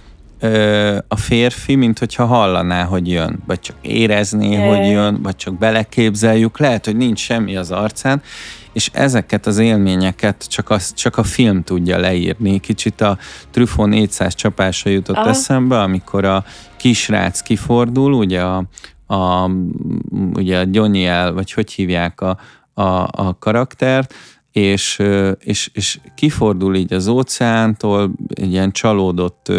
ö, 0.40 0.97
a 1.09 1.16
férfi, 1.16 1.75
mint 1.75 1.99
hogyha 1.99 2.25
hallaná, 2.25 2.85
hogy 2.85 3.09
jön, 3.09 3.38
vagy 3.47 3.61
csak 3.61 3.77
érezné, 3.81 4.53
Jaj. 4.53 4.68
hogy 4.68 4.90
jön, 4.90 5.23
vagy 5.23 5.37
csak 5.37 5.59
beleképzeljük, 5.59 6.59
lehet, 6.59 6.85
hogy 6.85 6.97
nincs 6.97 7.21
semmi 7.21 7.57
az 7.57 7.71
arcán, 7.71 8.23
és 8.73 8.90
ezeket 8.92 9.47
az 9.47 9.59
élményeket 9.59 10.49
csak, 10.49 10.71
az, 10.71 10.95
csak 10.95 11.16
a 11.16 11.23
film 11.23 11.62
tudja 11.62 11.99
leírni. 11.99 12.61
Kicsit 12.61 13.01
a 13.01 13.18
Truffaut 13.51 13.88
400 13.88 14.35
csapása 14.35 14.88
jutott 14.88 15.16
Aha. 15.16 15.29
eszembe, 15.29 15.81
amikor 15.81 16.25
a 16.25 16.45
kisrác 16.77 17.40
kifordul, 17.40 18.12
ugye 18.12 18.40
a, 18.40 18.64
a, 19.12 19.51
ugye 20.35 20.59
a 20.59 20.64
Gyoniel, 20.64 21.33
vagy 21.33 21.53
hogy 21.53 21.72
hívják 21.72 22.20
a, 22.20 22.38
a, 22.75 23.09
a 23.11 23.37
karaktert, 23.38 24.14
és, 24.53 25.03
és, 25.38 25.70
és 25.72 26.01
kifordul 26.14 26.75
így 26.75 26.92
az 26.92 27.09
óceántól, 27.09 28.12
egy 28.35 28.53
ilyen 28.53 28.72
csalódott 28.72 29.53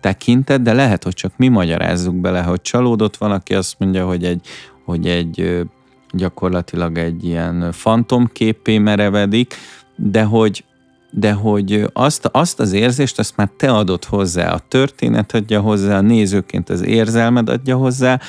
tekintet, 0.00 0.62
de 0.62 0.72
lehet, 0.72 1.04
hogy 1.04 1.14
csak 1.14 1.32
mi 1.36 1.48
magyarázzuk 1.48 2.14
bele, 2.14 2.42
hogy 2.42 2.62
csalódott 2.62 3.16
van, 3.16 3.30
aki 3.30 3.54
azt 3.54 3.74
mondja, 3.78 4.06
hogy 4.06 4.24
egy, 4.24 4.46
hogy 4.84 5.06
egy 5.06 5.66
gyakorlatilag 6.12 6.98
egy 6.98 7.24
ilyen 7.24 7.72
fantomképé 7.72 8.78
merevedik, 8.78 9.54
de 9.96 10.22
hogy, 10.22 10.64
de 11.10 11.32
hogy 11.32 11.84
azt, 11.92 12.28
azt 12.32 12.60
az 12.60 12.72
érzést, 12.72 13.18
azt 13.18 13.36
már 13.36 13.50
te 13.56 13.70
adod 13.70 14.04
hozzá, 14.04 14.52
a 14.52 14.60
történet 14.68 15.34
adja 15.34 15.60
hozzá, 15.60 15.96
a 15.96 16.00
nézőként 16.00 16.70
az 16.70 16.84
érzelmed 16.84 17.48
adja 17.48 17.76
hozzá, 17.76 18.20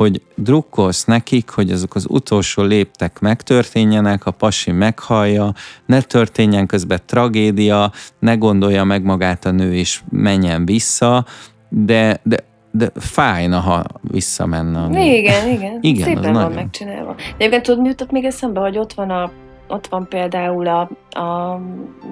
hogy 0.00 0.22
drukkolsz 0.34 1.04
nekik, 1.04 1.50
hogy 1.50 1.70
azok 1.70 1.94
az 1.94 2.06
utolsó 2.08 2.62
léptek 2.62 3.18
megtörténjenek, 3.18 4.26
a 4.26 4.30
pasi 4.30 4.70
meghallja, 4.70 5.52
ne 5.86 6.00
történjen 6.00 6.66
közben 6.66 7.00
tragédia, 7.06 7.92
ne 8.18 8.34
gondolja 8.34 8.84
meg 8.84 9.02
magát 9.02 9.44
a 9.44 9.50
nő 9.50 9.74
és 9.74 10.00
menjen 10.10 10.64
vissza, 10.64 11.24
de, 11.68 12.20
de 12.22 12.48
de 12.72 12.90
fájna, 12.94 13.58
ha 13.58 13.84
visszamenne. 14.00 15.04
Igen, 15.04 15.48
igen. 15.48 15.78
igen 15.90 16.04
Szépen 16.04 16.22
van 16.22 16.32
nagyon. 16.32 16.52
megcsinálva. 16.52 17.14
De 17.14 17.24
egyébként 17.36 17.62
tudod, 17.62 17.80
mi 17.80 17.88
jutott 17.88 18.10
még 18.10 18.24
eszembe, 18.24 18.60
hogy 18.60 18.78
ott 18.78 18.92
van 18.92 19.10
a 19.10 19.30
ott 19.68 19.86
van 19.86 20.08
például 20.08 20.66
a, 20.66 20.80
a 21.20 21.60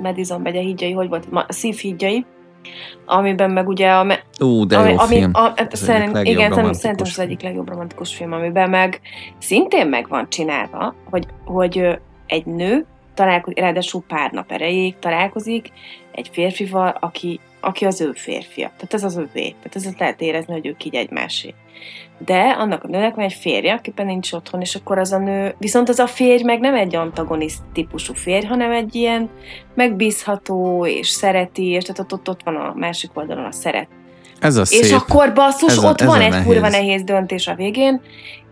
Madison 0.03 0.43
begye 0.43 0.61
hídjai, 0.61 0.93
hogy 0.93 1.09
volt, 1.09 1.29
a 1.33 1.53
szívhídjai, 1.53 2.27
amiben 3.07 3.51
meg 3.51 3.69
ugye 3.69 3.91
a... 3.91 4.07
Ú, 4.41 4.67
de 4.67 4.79
ami, 4.79 4.91
jó 4.91 4.99
ami, 4.99 5.15
film. 5.17 5.31
A, 5.35 5.53
ez 5.55 5.79
szerint, 5.79 6.19
igen, 6.23 6.51
szerintem, 6.51 6.73
szerintem 6.73 7.07
az 7.11 7.19
egyik 7.19 7.43
legjobb 7.43 7.69
romantikus 7.69 8.15
film, 8.15 8.33
amiben 8.33 8.71
meg 8.71 9.01
szintén 9.39 9.87
meg 9.87 10.09
van 10.09 10.29
csinálva, 10.29 10.95
hogy, 11.11 11.27
hogy 11.45 11.99
egy 12.27 12.47
nő 12.47 12.87
találkozik, 13.15 13.59
ráadásul 13.59 14.03
pár 14.09 14.31
nap 14.31 14.53
erejéig 14.53 14.99
találkozik 14.99 15.73
egy 16.13 16.29
férfival, 16.33 16.97
aki, 17.01 17.41
aki 17.61 17.85
az 17.85 18.01
ő 18.01 18.13
férfia. 18.15 18.71
Tehát 18.77 18.95
ez 18.95 19.05
az 19.05 19.17
övé. 19.17 19.49
Tehát 19.49 19.75
ez 19.75 19.89
lehet 19.99 20.21
érezni, 20.21 20.53
hogy 20.53 20.67
ők 20.67 20.85
így 20.85 20.95
egymásé 20.95 21.55
de 22.25 22.41
annak 22.41 22.85
a 22.85 22.89
nőnek 22.89 23.15
van 23.15 23.25
egy 23.25 23.33
férje, 23.33 23.73
akiben 23.73 24.07
nincs 24.07 24.33
otthon, 24.33 24.61
és 24.61 24.75
akkor 24.75 24.99
az 24.99 25.13
a 25.13 25.19
nő, 25.19 25.55
viszont 25.59 25.89
az 25.89 25.99
a 25.99 26.07
férj 26.07 26.43
meg 26.43 26.61
nem 26.61 26.75
egy 26.75 26.97
antagonist 26.97 27.59
típusú 27.73 28.15
férj, 28.15 28.47
hanem 28.47 28.71
egy 28.71 28.95
ilyen 28.95 29.31
megbízható, 29.75 30.87
és 30.87 31.09
szereti, 31.09 31.67
és 31.67 31.85
tehát 31.85 32.01
ott, 32.01 32.13
ott, 32.13 32.29
ott 32.29 32.41
van 32.45 32.57
a 32.57 32.73
másik 32.77 33.11
oldalon 33.15 33.45
a 33.45 33.53
szeret. 33.53 33.89
Ez 34.41 34.57
a 34.57 34.65
szép. 34.65 34.83
És 34.83 34.93
akkor 34.93 35.33
basszus, 35.33 35.73
ez 35.73 35.83
a, 35.83 35.89
ott 35.89 36.01
van 36.01 36.21
egy 36.21 36.31
nehéz. 36.31 36.47
kurva 36.47 36.69
nehéz 36.69 37.03
döntés 37.03 37.47
a 37.47 37.55
végén, 37.55 38.01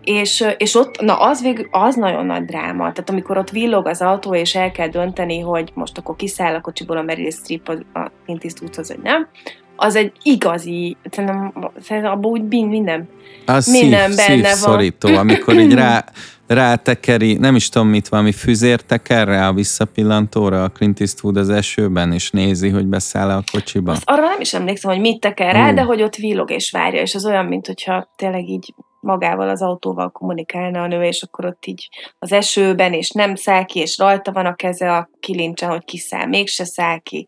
és, 0.06 0.44
és 0.56 0.74
ott, 0.74 1.00
na 1.00 1.18
az, 1.20 1.42
vég, 1.42 1.68
az 1.70 1.94
nagyon 1.94 2.26
nagy 2.26 2.44
dráma. 2.44 2.92
Tehát 2.92 3.10
amikor 3.10 3.38
ott 3.38 3.50
villog 3.50 3.86
az 3.86 4.02
autó, 4.02 4.34
és 4.34 4.54
el 4.54 4.70
kell 4.70 4.88
dönteni, 4.88 5.40
hogy 5.40 5.70
most 5.74 5.98
akkor 5.98 6.16
kiszáll 6.16 6.54
a 6.54 6.60
kocsiból 6.60 6.96
a 6.96 7.02
Meryl 7.02 7.30
Streep 7.30 7.68
a, 7.68 7.98
a 7.98 8.10
Clint 8.24 8.44
Eastwoodhoz, 8.44 8.88
vagy 8.88 9.02
nem, 9.02 9.28
az 9.76 9.96
egy 9.96 10.12
igazi, 10.22 10.96
szerintem, 11.10 11.52
szerintem 11.80 12.12
abban 12.12 12.30
úgy 12.30 12.42
minden, 12.68 13.08
az 13.46 13.66
minden 13.66 14.10
szív, 14.10 14.16
benne 14.16 14.52
szív 14.52 14.64
van. 14.64 14.72
szorító, 14.72 15.14
amikor 15.14 15.58
így 15.58 15.74
rá, 15.74 16.04
rátekeri, 16.46 17.34
nem 17.34 17.54
is 17.54 17.68
tudom 17.68 17.88
mit, 17.88 18.08
valami 18.08 18.32
füzér 18.32 18.80
teker 18.80 19.26
rá 19.26 19.48
a 19.48 19.52
visszapillantóra 19.52 20.64
a 20.64 20.68
Clint 20.68 21.00
Eastwood 21.00 21.36
az 21.36 21.48
esőben, 21.48 22.12
és 22.12 22.30
nézi, 22.30 22.68
hogy 22.68 22.86
beszáll 22.86 23.30
a 23.30 23.44
kocsiba. 23.52 23.92
Azt 23.92 24.02
arra 24.04 24.28
nem 24.28 24.40
is 24.40 24.54
emlékszem, 24.54 24.90
hogy 24.90 25.00
mit 25.00 25.20
teker 25.20 25.54
rá, 25.54 25.68
uh. 25.68 25.74
de 25.74 25.82
hogy 25.82 26.02
ott 26.02 26.16
villog 26.16 26.50
és 26.50 26.70
várja, 26.70 27.00
és 27.00 27.14
az 27.14 27.26
olyan, 27.26 27.46
mint 27.46 27.66
hogyha 27.66 28.08
tényleg 28.16 28.48
így 28.48 28.74
magával 29.06 29.48
az 29.48 29.62
autóval 29.62 30.10
kommunikálna 30.10 30.82
a 30.82 30.86
nő, 30.86 31.02
és 31.02 31.22
akkor 31.22 31.44
ott 31.44 31.66
így 31.66 31.88
az 32.18 32.32
esőben, 32.32 32.92
és 32.92 33.10
nem 33.10 33.34
száll 33.34 33.64
ki, 33.64 33.78
és 33.80 33.98
rajta 33.98 34.32
van 34.32 34.46
a 34.46 34.54
keze 34.54 34.96
a 34.96 35.10
kilincsen, 35.20 35.68
hogy 35.68 35.84
kiszáll, 35.84 36.26
mégse 36.26 36.64
száll 36.64 36.98
ki. 36.98 37.26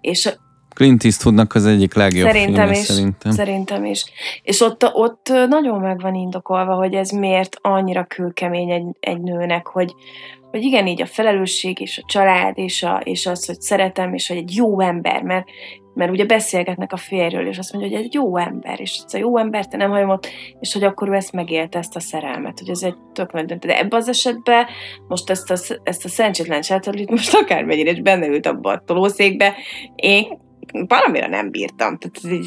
És 0.00 0.36
Clint 0.78 1.04
Eastwoodnak 1.04 1.54
az 1.54 1.66
egyik 1.66 1.94
legjobb 1.94 2.26
szerintem 2.26 2.54
filmje, 2.54 2.80
is, 2.80 2.86
szerintem. 2.86 3.32
Szerintem 3.32 3.84
is. 3.84 4.04
És 4.42 4.60
ott, 4.60 4.84
ott 4.92 5.28
nagyon 5.48 5.80
meg 5.80 6.00
van 6.00 6.14
indokolva, 6.14 6.74
hogy 6.74 6.94
ez 6.94 7.10
miért 7.10 7.56
annyira 7.60 8.04
kőkemény 8.04 8.70
egy, 8.70 8.86
egy 9.00 9.20
nőnek, 9.20 9.66
hogy, 9.66 9.94
hogy 10.50 10.62
igen, 10.62 10.86
így 10.86 11.02
a 11.02 11.06
felelősség, 11.06 11.80
és 11.80 11.98
a 11.98 12.06
család, 12.06 12.58
és, 12.58 12.82
a, 12.82 13.00
és 13.04 13.26
az, 13.26 13.46
hogy 13.46 13.60
szeretem, 13.60 14.14
és 14.14 14.28
hogy 14.28 14.36
egy 14.36 14.54
jó 14.54 14.80
ember, 14.80 15.22
mert, 15.22 15.46
mert 15.98 16.10
ugye 16.10 16.24
beszélgetnek 16.24 16.92
a 16.92 16.96
férről, 16.96 17.46
és 17.46 17.58
azt 17.58 17.72
mondja, 17.72 17.96
hogy 17.96 18.06
egy 18.06 18.14
jó 18.14 18.36
ember, 18.36 18.80
és 18.80 19.00
ez 19.06 19.14
a 19.14 19.18
jó 19.18 19.38
ember, 19.38 19.66
te 19.66 19.76
nem 19.76 19.90
hajom 19.90 20.08
ott, 20.08 20.28
és 20.60 20.72
hogy 20.72 20.84
akkor 20.84 21.08
ő 21.08 21.12
ezt 21.12 21.32
megélte, 21.32 21.78
ezt 21.78 21.96
a 21.96 22.00
szerelmet, 22.00 22.58
hogy 22.58 22.68
ez 22.68 22.82
egy 22.82 22.94
tök 23.12 23.32
döntő. 23.32 23.68
De 23.68 23.78
ebben 23.78 24.00
az 24.00 24.08
esetben 24.08 24.66
most 25.08 25.30
ezt 25.30 25.50
a, 25.50 25.56
ezt 25.82 26.04
a 26.04 26.08
szerencsétlen 26.08 26.62
sátorlit 26.62 27.10
most 27.10 27.34
akármennyire 27.34 27.90
is 27.90 28.00
benne 28.00 28.26
ült 28.26 28.46
abba 28.46 28.70
a 28.70 28.82
tolószékbe, 28.86 29.54
én 29.94 30.38
valamire 30.86 31.26
nem 31.26 31.50
bírtam, 31.50 31.98
tehát 31.98 32.42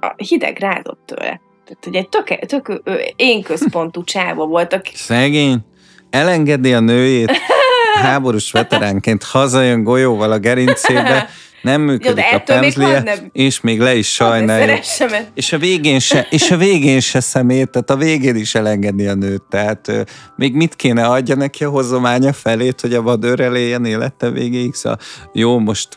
a 0.00 0.14
hideg 0.16 0.58
rázott 0.58 1.00
tőle. 1.04 1.40
Tehát, 1.64 1.84
hogy 1.84 1.94
egy 1.94 2.08
tök, 2.08 2.46
tök 2.46 2.82
én 3.16 3.42
központú 3.42 4.04
csáva 4.04 4.46
volt. 4.46 4.72
Aki... 4.72 4.90
Szegény, 4.94 5.58
elengedi 6.10 6.74
a 6.74 6.80
nőjét, 6.80 7.32
háborús 7.94 8.52
veteránként 8.52 9.22
hazajön 9.22 9.82
golyóval 9.82 10.32
a 10.32 10.38
gerincébe, 10.38 11.28
nem 11.66 11.80
működik 11.80 12.24
a 12.32 12.38
pemzlie, 12.38 13.02
és 13.32 13.60
még 13.60 13.80
le 13.80 13.94
is 13.94 14.12
sajnálja. 14.12 14.78
És 15.34 15.52
a 15.52 15.58
végén 15.58 15.98
se, 15.98 16.26
és 16.36 16.50
a 16.50 16.56
végén 16.56 17.00
se 17.00 17.20
szemét, 17.20 17.70
tehát 17.70 17.90
a 17.90 17.96
végén 17.96 18.36
is 18.36 18.54
elengedi 18.54 19.06
a 19.06 19.14
nőt. 19.14 19.42
Tehát 19.50 20.06
még 20.36 20.54
mit 20.54 20.76
kéne 20.76 21.06
adja 21.06 21.34
neki 21.34 21.64
a 21.64 21.70
hozománya 21.70 22.32
felét, 22.32 22.80
hogy 22.80 22.94
a 22.94 23.02
vadőr 23.02 23.40
éljen 23.40 23.84
élete 23.84 24.30
végéig? 24.30 24.74
Szóval 24.74 24.98
jó, 25.32 25.58
most, 25.58 25.88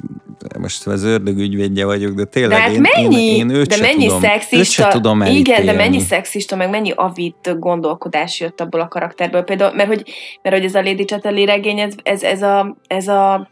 most 0.60 0.88
az 0.88 1.04
ördög 1.04 1.38
ügyvédje 1.38 1.86
vagyok, 1.86 2.14
de 2.14 2.24
tényleg 2.24 2.58
de 2.58 2.64
hát 2.64 2.72
én, 2.72 2.82
mennyi, 2.96 3.24
én, 3.24 3.36
én 3.36 3.50
őt 3.50 3.68
de 3.68 3.76
se 3.76 3.82
mennyi 3.82 4.06
tudom, 4.06 4.22
szexista, 4.22 4.84
se 4.84 4.88
tudom 4.88 5.22
Igen, 5.22 5.66
de 5.66 5.74
mennyi 5.74 6.00
szexista, 6.00 6.56
meg 6.56 6.70
mennyi 6.70 6.92
avit 6.96 7.60
gondolkodás 7.60 8.40
jött 8.40 8.62
abból 8.62 8.80
a 8.80 8.88
karakterből. 8.88 9.42
Például, 9.42 9.76
mert 9.76 9.88
hogy, 9.88 10.04
mert 10.42 10.56
hogy 10.56 10.66
ez 10.66 10.76
a 10.76 10.82
Lady 10.82 11.06
Chatterley 11.06 11.46
regény, 11.46 11.80
ez, 11.80 11.94
ez, 12.04 12.24
ez, 12.24 12.42
a, 12.42 12.78
ez 12.88 13.08
a 13.08 13.50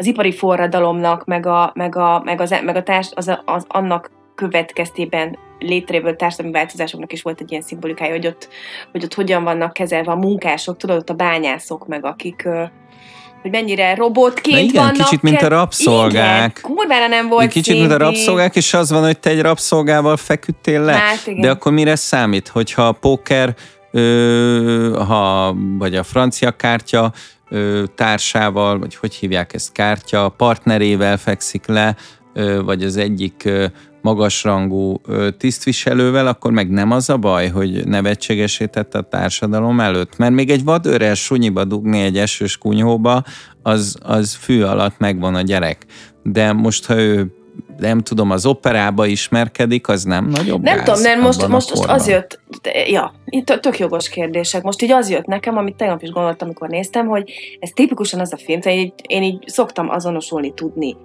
az 0.00 0.06
ipari 0.06 0.32
forradalomnak, 0.32 1.24
meg, 1.24 1.46
a, 1.46 1.72
meg, 1.74 1.96
a, 1.96 2.22
meg, 2.24 2.40
az, 2.40 2.54
meg 2.64 2.76
a 2.76 2.82
társ, 2.82 3.10
az, 3.14 3.38
az, 3.44 3.64
annak 3.68 4.10
következtében 4.34 5.38
létrejövő 5.58 6.16
társadalmi 6.16 6.52
változásoknak 6.52 7.12
is 7.12 7.22
volt 7.22 7.40
egy 7.40 7.50
ilyen 7.50 7.62
szimbolikája, 7.62 8.12
hogy 8.12 8.26
ott, 8.26 8.48
hogy 8.92 9.04
ott 9.04 9.14
hogyan 9.14 9.44
vannak 9.44 9.72
kezelve 9.72 10.12
a 10.12 10.16
munkások, 10.16 10.76
tudod, 10.76 10.96
ott 10.96 11.10
a 11.10 11.14
bányászok, 11.14 11.86
meg 11.86 12.04
akik 12.04 12.48
hogy 13.42 13.50
mennyire 13.50 13.94
robotként 13.94 14.56
Na 14.56 14.62
igen, 14.62 14.82
vannak. 14.82 14.96
kicsit, 14.96 15.22
mint 15.22 15.42
a 15.42 15.48
rabszolgák. 15.48 16.58
Igen, 16.58 16.74
kurvára 16.74 17.06
nem 17.06 17.28
volt 17.28 17.50
Kicsit, 17.50 17.78
mint 17.78 17.92
a 17.92 17.96
rabszolgák, 17.96 18.56
és 18.56 18.74
az 18.74 18.90
van, 18.90 19.04
hogy 19.04 19.18
te 19.18 19.30
egy 19.30 19.40
rabszolgával 19.40 20.16
feküdtél 20.16 20.80
le. 20.80 20.92
Hát, 20.92 21.26
igen. 21.26 21.40
De 21.40 21.50
akkor 21.50 21.72
mire 21.72 21.96
számít, 21.96 22.48
hogyha 22.48 22.86
a 22.86 22.92
póker, 22.92 23.54
ö, 23.92 25.02
ha, 25.06 25.54
vagy 25.78 25.94
a 25.94 26.02
francia 26.02 26.50
kártya 26.50 27.12
társával, 27.94 28.78
vagy 28.78 28.94
hogy 28.94 29.14
hívják 29.14 29.52
ezt, 29.52 29.72
kártya 29.72 30.28
partnerével 30.28 31.16
fekszik 31.16 31.66
le, 31.66 31.96
vagy 32.64 32.82
az 32.82 32.96
egyik 32.96 33.48
magasrangú 34.02 35.00
tisztviselővel, 35.38 36.26
akkor 36.26 36.52
meg 36.52 36.70
nem 36.70 36.90
az 36.90 37.10
a 37.10 37.16
baj, 37.16 37.48
hogy 37.48 37.86
nevetségesített 37.86 38.94
a 38.94 39.02
társadalom 39.02 39.80
előtt. 39.80 40.16
Mert 40.16 40.32
még 40.32 40.50
egy 40.50 40.64
vadőrrel 40.64 41.14
sunyiba 41.14 41.64
dugni 41.64 42.00
egy 42.00 42.18
esős 42.18 42.58
kunyhóba, 42.58 43.22
az, 43.62 43.96
az 44.02 44.34
fű 44.34 44.62
alatt 44.62 44.98
megvan 44.98 45.34
a 45.34 45.40
gyerek. 45.40 45.86
De 46.22 46.52
most, 46.52 46.86
ha 46.86 47.00
ő 47.00 47.34
nem 47.78 48.00
tudom, 48.00 48.30
az 48.30 48.46
operába 48.46 49.06
ismerkedik, 49.06 49.88
az 49.88 50.04
nem 50.04 50.26
nagyobb 50.26 50.62
Nem 50.62 50.84
tudom, 50.84 51.00
nem, 51.00 51.20
most, 51.20 51.48
most, 51.48 51.74
most 51.74 51.90
az 51.90 52.08
jött, 52.08 52.40
ja, 52.86 53.14
tök 53.60 53.78
jogos 53.78 54.08
kérdések. 54.08 54.62
Most 54.62 54.82
így 54.82 54.90
az 54.90 55.10
jött 55.10 55.26
nekem, 55.26 55.56
amit 55.56 55.76
tegnap 55.76 56.02
is 56.02 56.10
gondoltam, 56.10 56.48
amikor 56.48 56.68
néztem, 56.68 57.06
hogy 57.06 57.32
ez 57.60 57.70
tipikusan 57.70 58.20
az 58.20 58.32
a 58.32 58.36
film, 58.36 58.60
én, 58.64 58.92
én 59.06 59.22
így 59.22 59.44
szoktam 59.46 59.88
azonosulni 59.88 60.54
tudni 60.54 60.96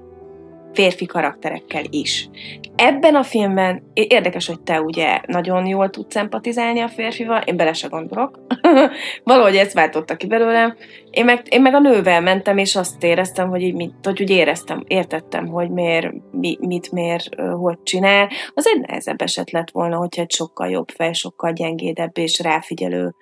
férfi 0.76 1.06
karakterekkel 1.06 1.84
is. 1.90 2.30
Ebben 2.76 3.16
a 3.16 3.24
filmben 3.24 3.84
érdekes, 3.94 4.48
hogy 4.48 4.62
te 4.62 4.82
ugye 4.82 5.20
nagyon 5.26 5.66
jól 5.66 5.90
tudsz 5.90 6.16
empatizálni 6.16 6.80
a 6.80 6.88
férfival, 6.88 7.42
én 7.42 7.58
bele 7.58 7.74
se 7.74 7.88
gondolok. 7.88 8.40
Valahogy 9.24 9.56
ezt 9.56 9.74
váltotta 9.74 10.16
ki 10.16 10.28
belőlem. 10.28 10.76
Én 11.10 11.26
meg, 11.26 11.42
én 11.50 11.62
meg 11.62 11.74
a 11.74 11.80
nővel 11.80 12.22
mentem, 12.22 12.58
és 12.58 12.76
azt 12.76 13.04
éreztem, 13.04 13.50
hogy 13.50 13.62
így 13.62 13.74
mit, 13.74 13.94
hogy 14.04 14.22
úgy 14.22 14.30
éreztem, 14.30 14.84
értettem, 14.88 15.48
hogy 15.48 15.70
miért, 15.70 16.14
mi, 16.32 16.58
mit, 16.60 16.92
miért, 16.92 17.36
hogy 17.36 17.84
csinál. 17.84 18.30
Az 18.54 18.68
egy 18.68 18.82
nehezebb 18.88 19.22
eset 19.22 19.52
lett 19.52 19.72
volna, 19.72 19.98
hogyha 19.98 20.22
egy 20.22 20.32
sokkal 20.32 20.70
jobb 20.70 20.90
fej, 20.90 21.14
sokkal 21.14 21.52
gyengédebb 21.52 22.18
és 22.18 22.40
ráfigyelő 22.40 23.16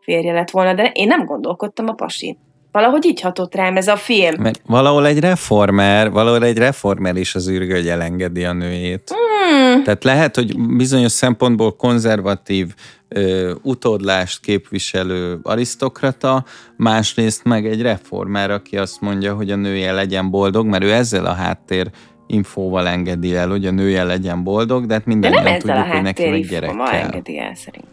férje 0.00 0.32
lett 0.32 0.50
volna, 0.50 0.74
de 0.74 0.90
én 0.94 1.06
nem 1.06 1.24
gondolkodtam 1.24 1.88
a 1.88 1.92
pasin. 1.92 2.47
Valahogy 2.72 3.06
így 3.06 3.20
hatott 3.20 3.54
rám 3.54 3.76
ez 3.76 3.88
a 3.88 3.96
film. 3.96 4.42
Mert 4.42 4.60
valahol 4.66 5.06
egy 5.06 5.18
reformer, 5.18 6.10
valahol 6.10 6.44
egy 6.44 6.58
reformer 6.58 7.16
is 7.16 7.34
az 7.34 7.48
űrgögy 7.48 7.88
elengedi 7.88 8.44
a 8.44 8.52
nőjét. 8.52 9.10
Hmm. 9.10 9.82
Tehát 9.82 10.04
lehet, 10.04 10.34
hogy 10.34 10.58
bizonyos 10.76 11.12
szempontból 11.12 11.76
konzervatív 11.76 12.74
ö, 13.08 13.54
utódlást 13.62 14.40
képviselő 14.40 15.38
arisztokrata, 15.42 16.44
másrészt 16.76 17.44
meg 17.44 17.66
egy 17.66 17.82
reformer, 17.82 18.50
aki 18.50 18.76
azt 18.76 19.00
mondja, 19.00 19.34
hogy 19.34 19.50
a 19.50 19.56
nője 19.56 19.92
legyen 19.92 20.30
boldog, 20.30 20.66
mert 20.66 20.84
ő 20.84 20.92
ezzel 20.92 21.26
a 21.26 21.32
háttér 21.32 21.90
infóval 22.26 22.88
engedi 22.88 23.34
el, 23.34 23.48
hogy 23.48 23.66
a 23.66 23.70
nője 23.70 24.04
legyen 24.04 24.42
boldog, 24.42 24.86
de 24.86 24.94
hát 24.94 25.06
mindannyian 25.06 25.58
tudjuk, 25.58 25.76
hogy 25.76 26.02
neki 26.02 26.28
meg 26.28 26.46
gyerek 26.46 26.70
kell. 26.70 26.86
engedi 26.86 27.38
el 27.38 27.54
szerint. 27.54 27.86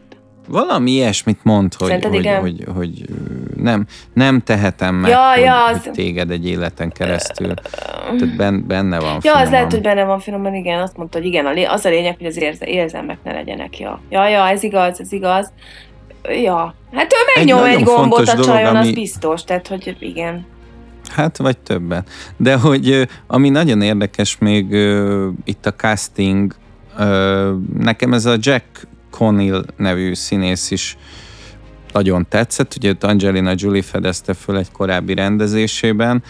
Valami 0.48 0.92
ilyesmit 0.92 1.40
mond, 1.44 1.74
hogy, 1.74 2.06
hogy, 2.06 2.28
hogy, 2.42 2.66
hogy, 2.76 3.06
nem, 3.56 3.86
nem 4.14 4.42
tehetem 4.42 4.96
meg, 4.96 5.12
ja, 5.12 5.32
hogy, 5.34 5.44
ja, 5.44 5.66
az... 5.66 5.84
hogy 5.84 5.92
téged 5.92 6.32
egy 6.32 6.48
életen 6.48 6.92
keresztül. 6.92 7.54
Tehát 7.54 8.36
ben, 8.36 8.68
benne 8.68 9.00
van 9.00 9.14
Ja, 9.14 9.20
finoman. 9.20 9.44
az 9.44 9.50
lehet, 9.50 9.72
hogy 9.72 9.82
benne 9.82 10.04
van 10.04 10.20
finoman, 10.20 10.54
igen, 10.54 10.82
azt 10.82 10.98
mondta, 10.98 11.18
hogy 11.18 11.28
igen, 11.28 11.46
az 11.70 11.86
a 11.86 11.90
lényeg, 11.90 12.18
hogy 12.18 12.26
az 12.26 12.38
érze, 12.38 12.66
érzelmek 12.66 13.18
ne 13.24 13.32
legyenek, 13.32 13.80
ja. 13.80 14.02
Ja, 14.10 14.28
ja, 14.28 14.48
ez 14.48 14.64
igaz, 14.64 15.00
ez 15.00 15.12
igaz. 15.12 15.52
Ja, 16.44 16.76
hát 16.94 17.14
ő 17.14 17.18
megnyom 17.36 17.64
egy, 17.64 17.76
egy 17.76 17.84
gombot 17.84 18.20
a 18.20 18.26
csajon, 18.26 18.46
dolog, 18.46 18.66
ami... 18.66 18.78
az 18.78 18.92
biztos, 18.92 19.44
tehát, 19.44 19.68
hogy 19.68 19.96
igen. 20.00 20.46
Hát, 21.10 21.38
vagy 21.38 21.58
többen. 21.58 22.06
De 22.38 22.56
hogy 22.56 23.08
ami 23.28 23.50
nagyon 23.50 23.82
érdekes 23.82 24.38
még 24.38 24.72
itt 25.44 25.66
a 25.66 25.74
casting, 25.74 26.56
nekem 27.78 28.14
ez 28.14 28.26
a 28.26 28.36
Jack 28.40 28.88
Connell 29.18 29.66
nevű 29.78 30.14
színész 30.14 30.72
is 30.72 30.98
nagyon 31.94 32.26
tetszett, 32.30 32.76
ugye 32.78 32.94
Angelina 33.00 33.54
Jolie 33.56 33.82
fedezte 33.82 34.34
föl 34.34 34.58
egy 34.58 34.72
korábbi 34.72 35.14
rendezésében, 35.14 36.24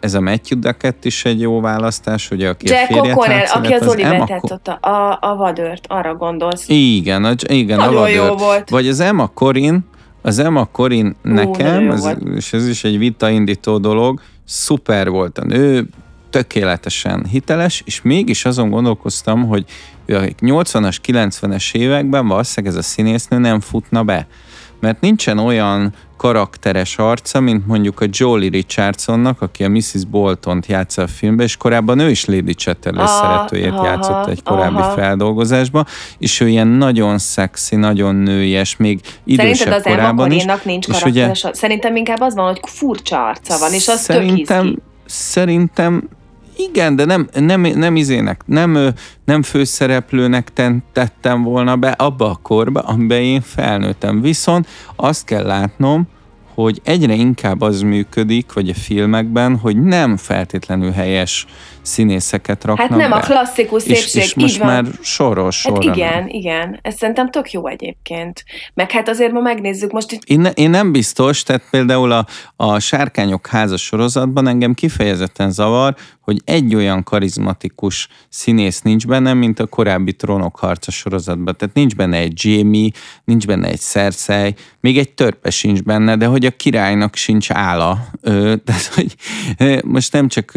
ez 0.00 0.14
a 0.14 0.20
Matthew 0.20 0.58
Duckett 0.58 1.04
is 1.04 1.24
egy 1.24 1.40
jó 1.40 1.60
választás, 1.60 2.30
ugye, 2.30 2.48
aki 2.48 2.68
Jack 2.68 2.90
a 2.90 2.94
férjet 2.94 3.16
O'Connell, 3.16 3.46
aki 3.54 3.72
az, 3.72 3.82
az 3.82 3.88
Oliver 3.88 4.24
játszotta, 4.28 4.72
a, 4.72 5.18
a 5.20 5.36
vadőrt, 5.36 5.84
arra 5.88 6.14
gondolsz. 6.14 6.68
Igen, 6.68 7.24
a, 7.24 7.32
igen, 7.46 7.78
Nagyon 7.78 7.96
a 7.96 8.00
vadőrt. 8.00 8.28
jó 8.28 8.36
volt. 8.36 8.70
Vagy 8.70 8.88
az 8.88 9.00
Emma 9.00 9.26
Corin, 9.26 9.84
az 10.22 10.38
Emma 10.38 10.64
Corin 10.64 11.16
nekem, 11.22 11.90
ez, 11.90 12.08
és 12.34 12.52
ez 12.52 12.68
is 12.68 12.84
egy 12.84 12.98
vitaindító 12.98 13.78
dolog, 13.78 14.20
szuper 14.44 15.08
volt 15.08 15.38
a 15.38 15.44
nő, 15.44 15.88
tökéletesen 16.30 17.26
hiteles, 17.30 17.82
és 17.84 18.02
mégis 18.02 18.44
azon 18.44 18.70
gondolkoztam, 18.70 19.46
hogy 19.46 19.64
a 20.08 20.12
80-as, 20.12 20.96
90-es 21.06 21.74
években 21.74 22.28
valószínűleg 22.28 22.76
ez 22.76 22.80
a 22.80 22.82
színésznő 22.88 23.38
nem 23.38 23.60
futna 23.60 24.02
be. 24.02 24.26
Mert 24.80 25.00
nincsen 25.00 25.38
olyan 25.38 25.94
karakteres 26.16 26.98
arca, 26.98 27.40
mint 27.40 27.66
mondjuk 27.66 28.00
a 28.00 28.06
Jolie 28.10 28.50
Richardsonnak, 28.50 29.42
aki 29.42 29.64
a 29.64 29.68
Mrs. 29.68 30.04
Bolton-t 30.10 30.66
játsza 30.66 31.02
a 31.02 31.06
filmben, 31.06 31.46
és 31.46 31.56
korábban 31.56 31.98
ő 31.98 32.10
is 32.10 32.24
Lady 32.24 32.54
Chatterley 32.54 33.02
ah, 33.02 33.08
szeretőjét 33.08 33.72
aha, 33.72 33.84
játszott 33.84 34.26
egy 34.26 34.42
korábbi 34.42 34.80
aha. 34.80 34.92
feldolgozásban, 34.92 35.86
és 36.18 36.40
ő 36.40 36.48
ilyen 36.48 36.66
nagyon 36.66 37.18
szexi, 37.18 37.76
nagyon 37.76 38.14
nőies, 38.14 38.76
még 38.76 39.00
idősebb 39.24 39.54
Szerinted 39.54 39.72
az 39.72 39.82
korában 39.82 40.32
is. 40.32 40.44
nincs 40.64 40.86
karakteres 40.86 41.42
ugye, 41.42 41.54
Szerintem 41.54 41.96
inkább 41.96 42.20
az 42.20 42.34
van, 42.34 42.46
hogy 42.46 42.60
furcsa 42.62 43.26
arca 43.26 43.58
van, 43.58 43.72
és 43.72 43.88
az 43.88 44.00
szerintem, 44.00 44.64
tök 44.64 44.82
Szerintem 45.06 46.08
igen, 46.56 46.96
de 46.96 47.04
nem, 47.04 47.28
nem, 47.34 47.60
nem 47.60 47.96
izének, 47.96 48.42
nem, 48.46 48.94
nem 49.24 49.42
főszereplőnek 49.42 50.52
tettem 50.92 51.42
volna 51.42 51.76
be 51.76 51.90
abba 51.90 52.30
a 52.30 52.38
korba, 52.42 52.80
amiben 52.80 53.20
én 53.20 53.40
felnőttem. 53.40 54.20
Viszont 54.20 54.66
azt 54.96 55.24
kell 55.24 55.44
látnom, 55.44 56.08
hogy 56.54 56.80
egyre 56.84 57.14
inkább 57.14 57.60
az 57.60 57.80
működik, 57.80 58.52
vagy 58.52 58.68
a 58.68 58.74
filmekben, 58.74 59.56
hogy 59.56 59.82
nem 59.82 60.16
feltétlenül 60.16 60.90
helyes 60.90 61.46
színészeket 61.86 62.64
raknak 62.64 62.88
Hát 62.88 62.98
nem 62.98 63.10
be. 63.10 63.16
a 63.16 63.20
klasszikus 63.20 63.82
szépség, 63.82 64.22
és, 64.22 64.28
és 64.28 64.34
most 64.34 64.56
van. 64.58 64.66
már 64.66 64.84
soros 65.02 65.66
Hát 65.66 65.82
igen, 65.82 66.12
nem. 66.12 66.28
igen. 66.28 66.78
Ez 66.82 66.94
szerintem 66.96 67.30
tök 67.30 67.50
jó 67.52 67.66
egyébként. 67.66 68.44
Meg 68.74 68.90
hát 68.90 69.08
azért 69.08 69.32
ma 69.32 69.40
megnézzük 69.40 69.92
most 69.92 70.12
itt... 70.12 70.22
Én, 70.24 70.48
én 70.54 70.70
nem 70.70 70.92
biztos, 70.92 71.42
tehát 71.42 71.62
például 71.70 72.12
a, 72.12 72.26
a 72.56 72.78
Sárkányok 72.78 73.46
házas 73.46 73.82
sorozatban 73.82 74.46
engem 74.46 74.74
kifejezetten 74.74 75.50
zavar, 75.50 75.94
hogy 76.20 76.40
egy 76.44 76.74
olyan 76.74 77.02
karizmatikus 77.02 78.08
színész 78.28 78.80
nincs 78.80 79.06
benne, 79.06 79.34
mint 79.34 79.60
a 79.60 79.66
korábbi 79.66 80.12
Trónok 80.12 80.56
harca 80.58 80.90
sorozatban. 80.90 81.56
Tehát 81.56 81.74
nincs 81.74 81.94
benne 81.94 82.16
egy 82.16 82.44
Jamie, 82.44 82.90
nincs 83.24 83.46
benne 83.46 83.68
egy 83.68 83.80
Cersei, 83.80 84.54
még 84.80 84.98
egy 84.98 85.10
törpe 85.10 85.50
sincs 85.50 85.82
benne, 85.82 86.16
de 86.16 86.26
hogy 86.26 86.46
a 86.46 86.50
királynak 86.50 87.14
sincs 87.14 87.50
álla. 87.50 87.98
Ö, 88.20 88.54
tehát, 88.64 88.86
hogy 88.86 89.14
most 89.84 90.12
nem 90.12 90.28
csak 90.28 90.52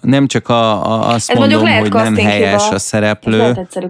nem 0.00 0.26
csak 0.26 0.45
a, 0.48 0.86
a, 0.86 1.08
azt 1.08 1.30
Ez 1.30 1.38
mondom, 1.38 1.66
hogy 1.66 1.92
nem 1.92 2.16
helyes 2.16 2.62
hiba. 2.62 2.74
a 2.74 2.78
szereplő, 2.78 3.42
ez 3.42 3.56
egyszerű 3.56 3.86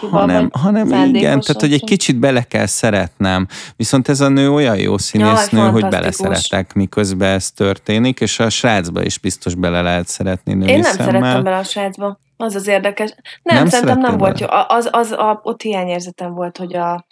hiba, 0.00 0.18
hanem, 0.18 0.50
hanem 0.52 0.86
igen, 1.14 1.40
tehát 1.40 1.60
hogy 1.60 1.72
egy 1.72 1.84
kicsit 1.84 2.16
bele 2.16 2.42
kell 2.42 2.66
szeretnem. 2.66 3.46
Viszont 3.76 4.08
ez 4.08 4.20
a 4.20 4.28
nő 4.28 4.52
olyan 4.52 4.76
jó 4.76 4.98
színésznő, 4.98 5.58
ja, 5.58 5.70
hogy 5.70 5.88
beleszerettek, 5.88 6.72
miközben 6.74 7.32
ez 7.34 7.50
történik, 7.50 8.20
és 8.20 8.38
a 8.38 8.48
srácba 8.50 9.02
is 9.02 9.18
biztos 9.18 9.54
bele 9.54 9.82
lehet 9.82 10.08
szeretni 10.08 10.54
női 10.54 10.68
Én 10.68 10.78
nem 10.78 10.92
szemmel. 10.92 11.06
szerettem 11.06 11.42
bele 11.42 11.56
a 11.56 11.64
srácba. 11.64 12.18
Az 12.36 12.54
az 12.54 12.66
érdekes. 12.66 13.14
Nem, 13.42 13.56
nem 13.56 13.66
szerintem 13.66 13.98
nem 13.98 14.10
bele? 14.10 14.16
volt 14.16 14.40
jó. 14.40 14.46
Az, 14.68 14.88
az, 14.92 15.12
a, 15.12 15.40
ott 15.42 15.62
hiányérzetem 15.62 16.34
volt, 16.34 16.56
hogy 16.56 16.74
a 16.74 17.06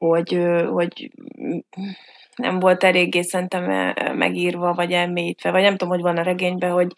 hogy, 0.00 0.40
hogy 0.72 1.10
nem 2.40 2.58
volt 2.58 2.84
eléggé 2.84 3.22
szerintem 3.22 3.94
megírva, 4.16 4.74
vagy 4.74 4.92
elmélyítve, 4.92 5.50
vagy 5.50 5.62
nem 5.62 5.76
tudom, 5.76 5.88
hogy 5.88 6.02
van 6.02 6.16
a 6.16 6.22
regényben, 6.22 6.70
hogy, 6.70 6.92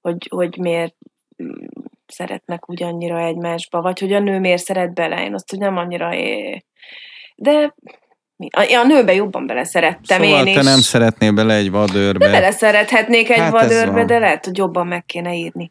hogy, 0.00 0.28
hogy 0.30 0.58
miért 0.58 0.94
mm, 1.42 1.64
szeretnek 2.06 2.70
úgy 2.70 2.82
annyira 2.82 3.18
egymásba, 3.18 3.80
vagy 3.80 4.00
hogy 4.00 4.12
a 4.12 4.18
nő 4.18 4.38
miért 4.38 4.64
szeret 4.64 4.94
bele, 4.94 5.24
én 5.24 5.34
azt 5.34 5.50
hogy 5.50 5.58
nem 5.58 5.76
annyira 5.76 6.14
é... 6.14 6.64
De 7.36 7.74
a, 8.36 8.72
a 8.72 8.84
nőbe 8.84 9.14
jobban 9.14 9.46
beleszerettem 9.46 10.22
szóval 10.22 10.46
én 10.46 10.54
te 10.54 10.60
is. 10.60 10.66
nem 10.66 10.78
szeretnél 10.78 11.32
bele 11.32 11.54
egy 11.54 11.70
vadőrbe. 11.70 12.26
De 12.26 12.32
beleszerethetnék 12.32 13.30
egy 13.30 13.38
Hát 13.38 13.50
vadőrbe, 13.50 14.04
de 14.04 14.18
lehet, 14.18 14.44
hogy 14.44 14.56
jobban 14.56 14.86
meg 14.86 15.04
kéne 15.04 15.34
írni. 15.34 15.70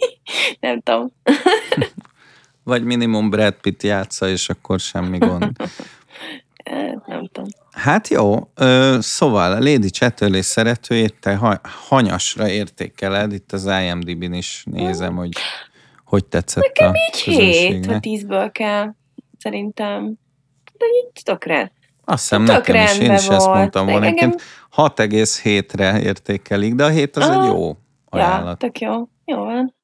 nem 0.60 0.80
tudom. 0.80 1.12
Vagy 2.64 2.84
minimum 2.84 3.30
Brad 3.30 3.54
Pitt 3.60 3.82
játsza, 3.82 4.28
és 4.28 4.48
akkor 4.48 4.80
semmi 4.80 5.18
gond. 5.18 5.50
Eh, 6.70 6.92
Nem 7.06 7.28
tudom. 7.32 7.48
Hát 7.70 8.08
jó, 8.08 8.50
szóval 8.98 9.52
a 9.52 9.58
Lady 9.58 9.90
Chatterley 9.90 10.42
szeretőjét 10.42 11.20
te 11.20 11.34
ha- 11.36 11.60
hanyasra 11.88 12.48
értékeled, 12.48 13.32
itt 13.32 13.52
az 13.52 13.66
IMDb-n 13.82 14.32
is 14.32 14.62
nézem, 14.70 15.16
hogy 15.16 15.30
hogy 16.04 16.24
tetszett 16.24 16.64
Nekem 16.64 16.90
a 16.90 16.96
így 17.08 17.16
hét 17.20 17.36
vagy 17.36 17.46
közönségnek. 17.46 18.00
tízből 18.00 18.50
kell, 18.50 18.94
szerintem. 19.38 20.18
De 20.78 20.84
így 21.04 21.22
tökre. 21.24 21.72
Azt 22.04 22.20
hiszem 22.22 22.44
Tök 22.44 22.54
nekem 22.66 22.84
is, 22.84 22.98
én 22.98 23.12
is 23.12 23.28
ezt 23.28 23.44
volt. 23.44 23.56
mondtam 23.58 23.86
volna. 23.86 24.06
Engem- 24.06 24.28
Nekem 24.28 24.46
6,7-re 24.70 26.00
értékelik, 26.00 26.74
de 26.74 26.84
a 26.84 26.88
7 26.88 27.16
az 27.16 27.28
egy 27.28 27.36
Ah, 27.36 27.46
jó 27.46 27.66
Ja, 27.68 27.76
ajánlat. 28.08 28.58
tök 28.58 28.80
jó. 28.80 28.92
Jó 29.24 29.36
van. 29.44 29.74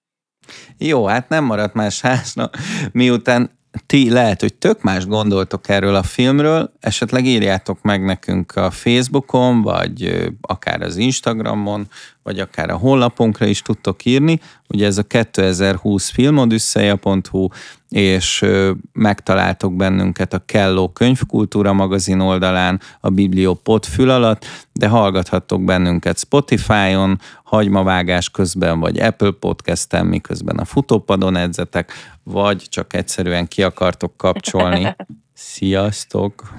Jó, 0.78 1.06
hát 1.06 1.28
nem 1.28 1.44
maradt 1.44 1.74
más 1.74 2.00
házna, 2.00 2.50
miután 2.92 3.58
ti 3.86 4.10
lehet, 4.10 4.40
hogy 4.40 4.54
tök 4.54 4.82
más 4.82 5.06
gondoltok 5.06 5.68
erről 5.68 5.94
a 5.94 6.02
filmről, 6.02 6.72
esetleg 6.80 7.26
írjátok 7.26 7.82
meg 7.82 8.04
nekünk 8.04 8.56
a 8.56 8.70
Facebookon, 8.70 9.62
vagy 9.62 10.28
akár 10.40 10.82
az 10.82 10.96
Instagramon, 10.96 11.88
vagy 12.24 12.38
akár 12.38 12.70
a 12.70 12.76
honlapunkra 12.76 13.46
is 13.46 13.62
tudtok 13.62 14.04
írni. 14.04 14.40
Ugye 14.68 14.86
ez 14.86 14.98
a 14.98 15.02
2020 15.02 16.10
filmodüsszeja.hu, 16.10 17.48
és 17.88 18.44
megtaláltok 18.92 19.76
bennünket 19.76 20.32
a 20.32 20.42
Kelló 20.46 20.88
könyvkultúra 20.88 21.72
magazin 21.72 22.20
oldalán, 22.20 22.80
a 23.00 23.08
Bibliopod 23.08 23.84
fül 23.84 24.10
alatt, 24.10 24.44
de 24.72 24.88
hallgathattok 24.88 25.64
bennünket 25.64 26.18
Spotify-on, 26.18 27.20
hagymavágás 27.44 28.30
közben, 28.30 28.80
vagy 28.80 29.00
Apple 29.00 29.30
Podcast-en, 29.30 30.06
miközben 30.06 30.56
a 30.56 30.64
futópadon 30.64 31.36
edzetek, 31.36 31.92
vagy 32.22 32.66
csak 32.68 32.94
egyszerűen 32.94 33.48
ki 33.48 33.62
akartok 33.62 34.16
kapcsolni. 34.16 34.96
Sziasztok! 35.34 36.54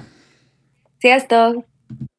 Sziasztok! 0.98 1.64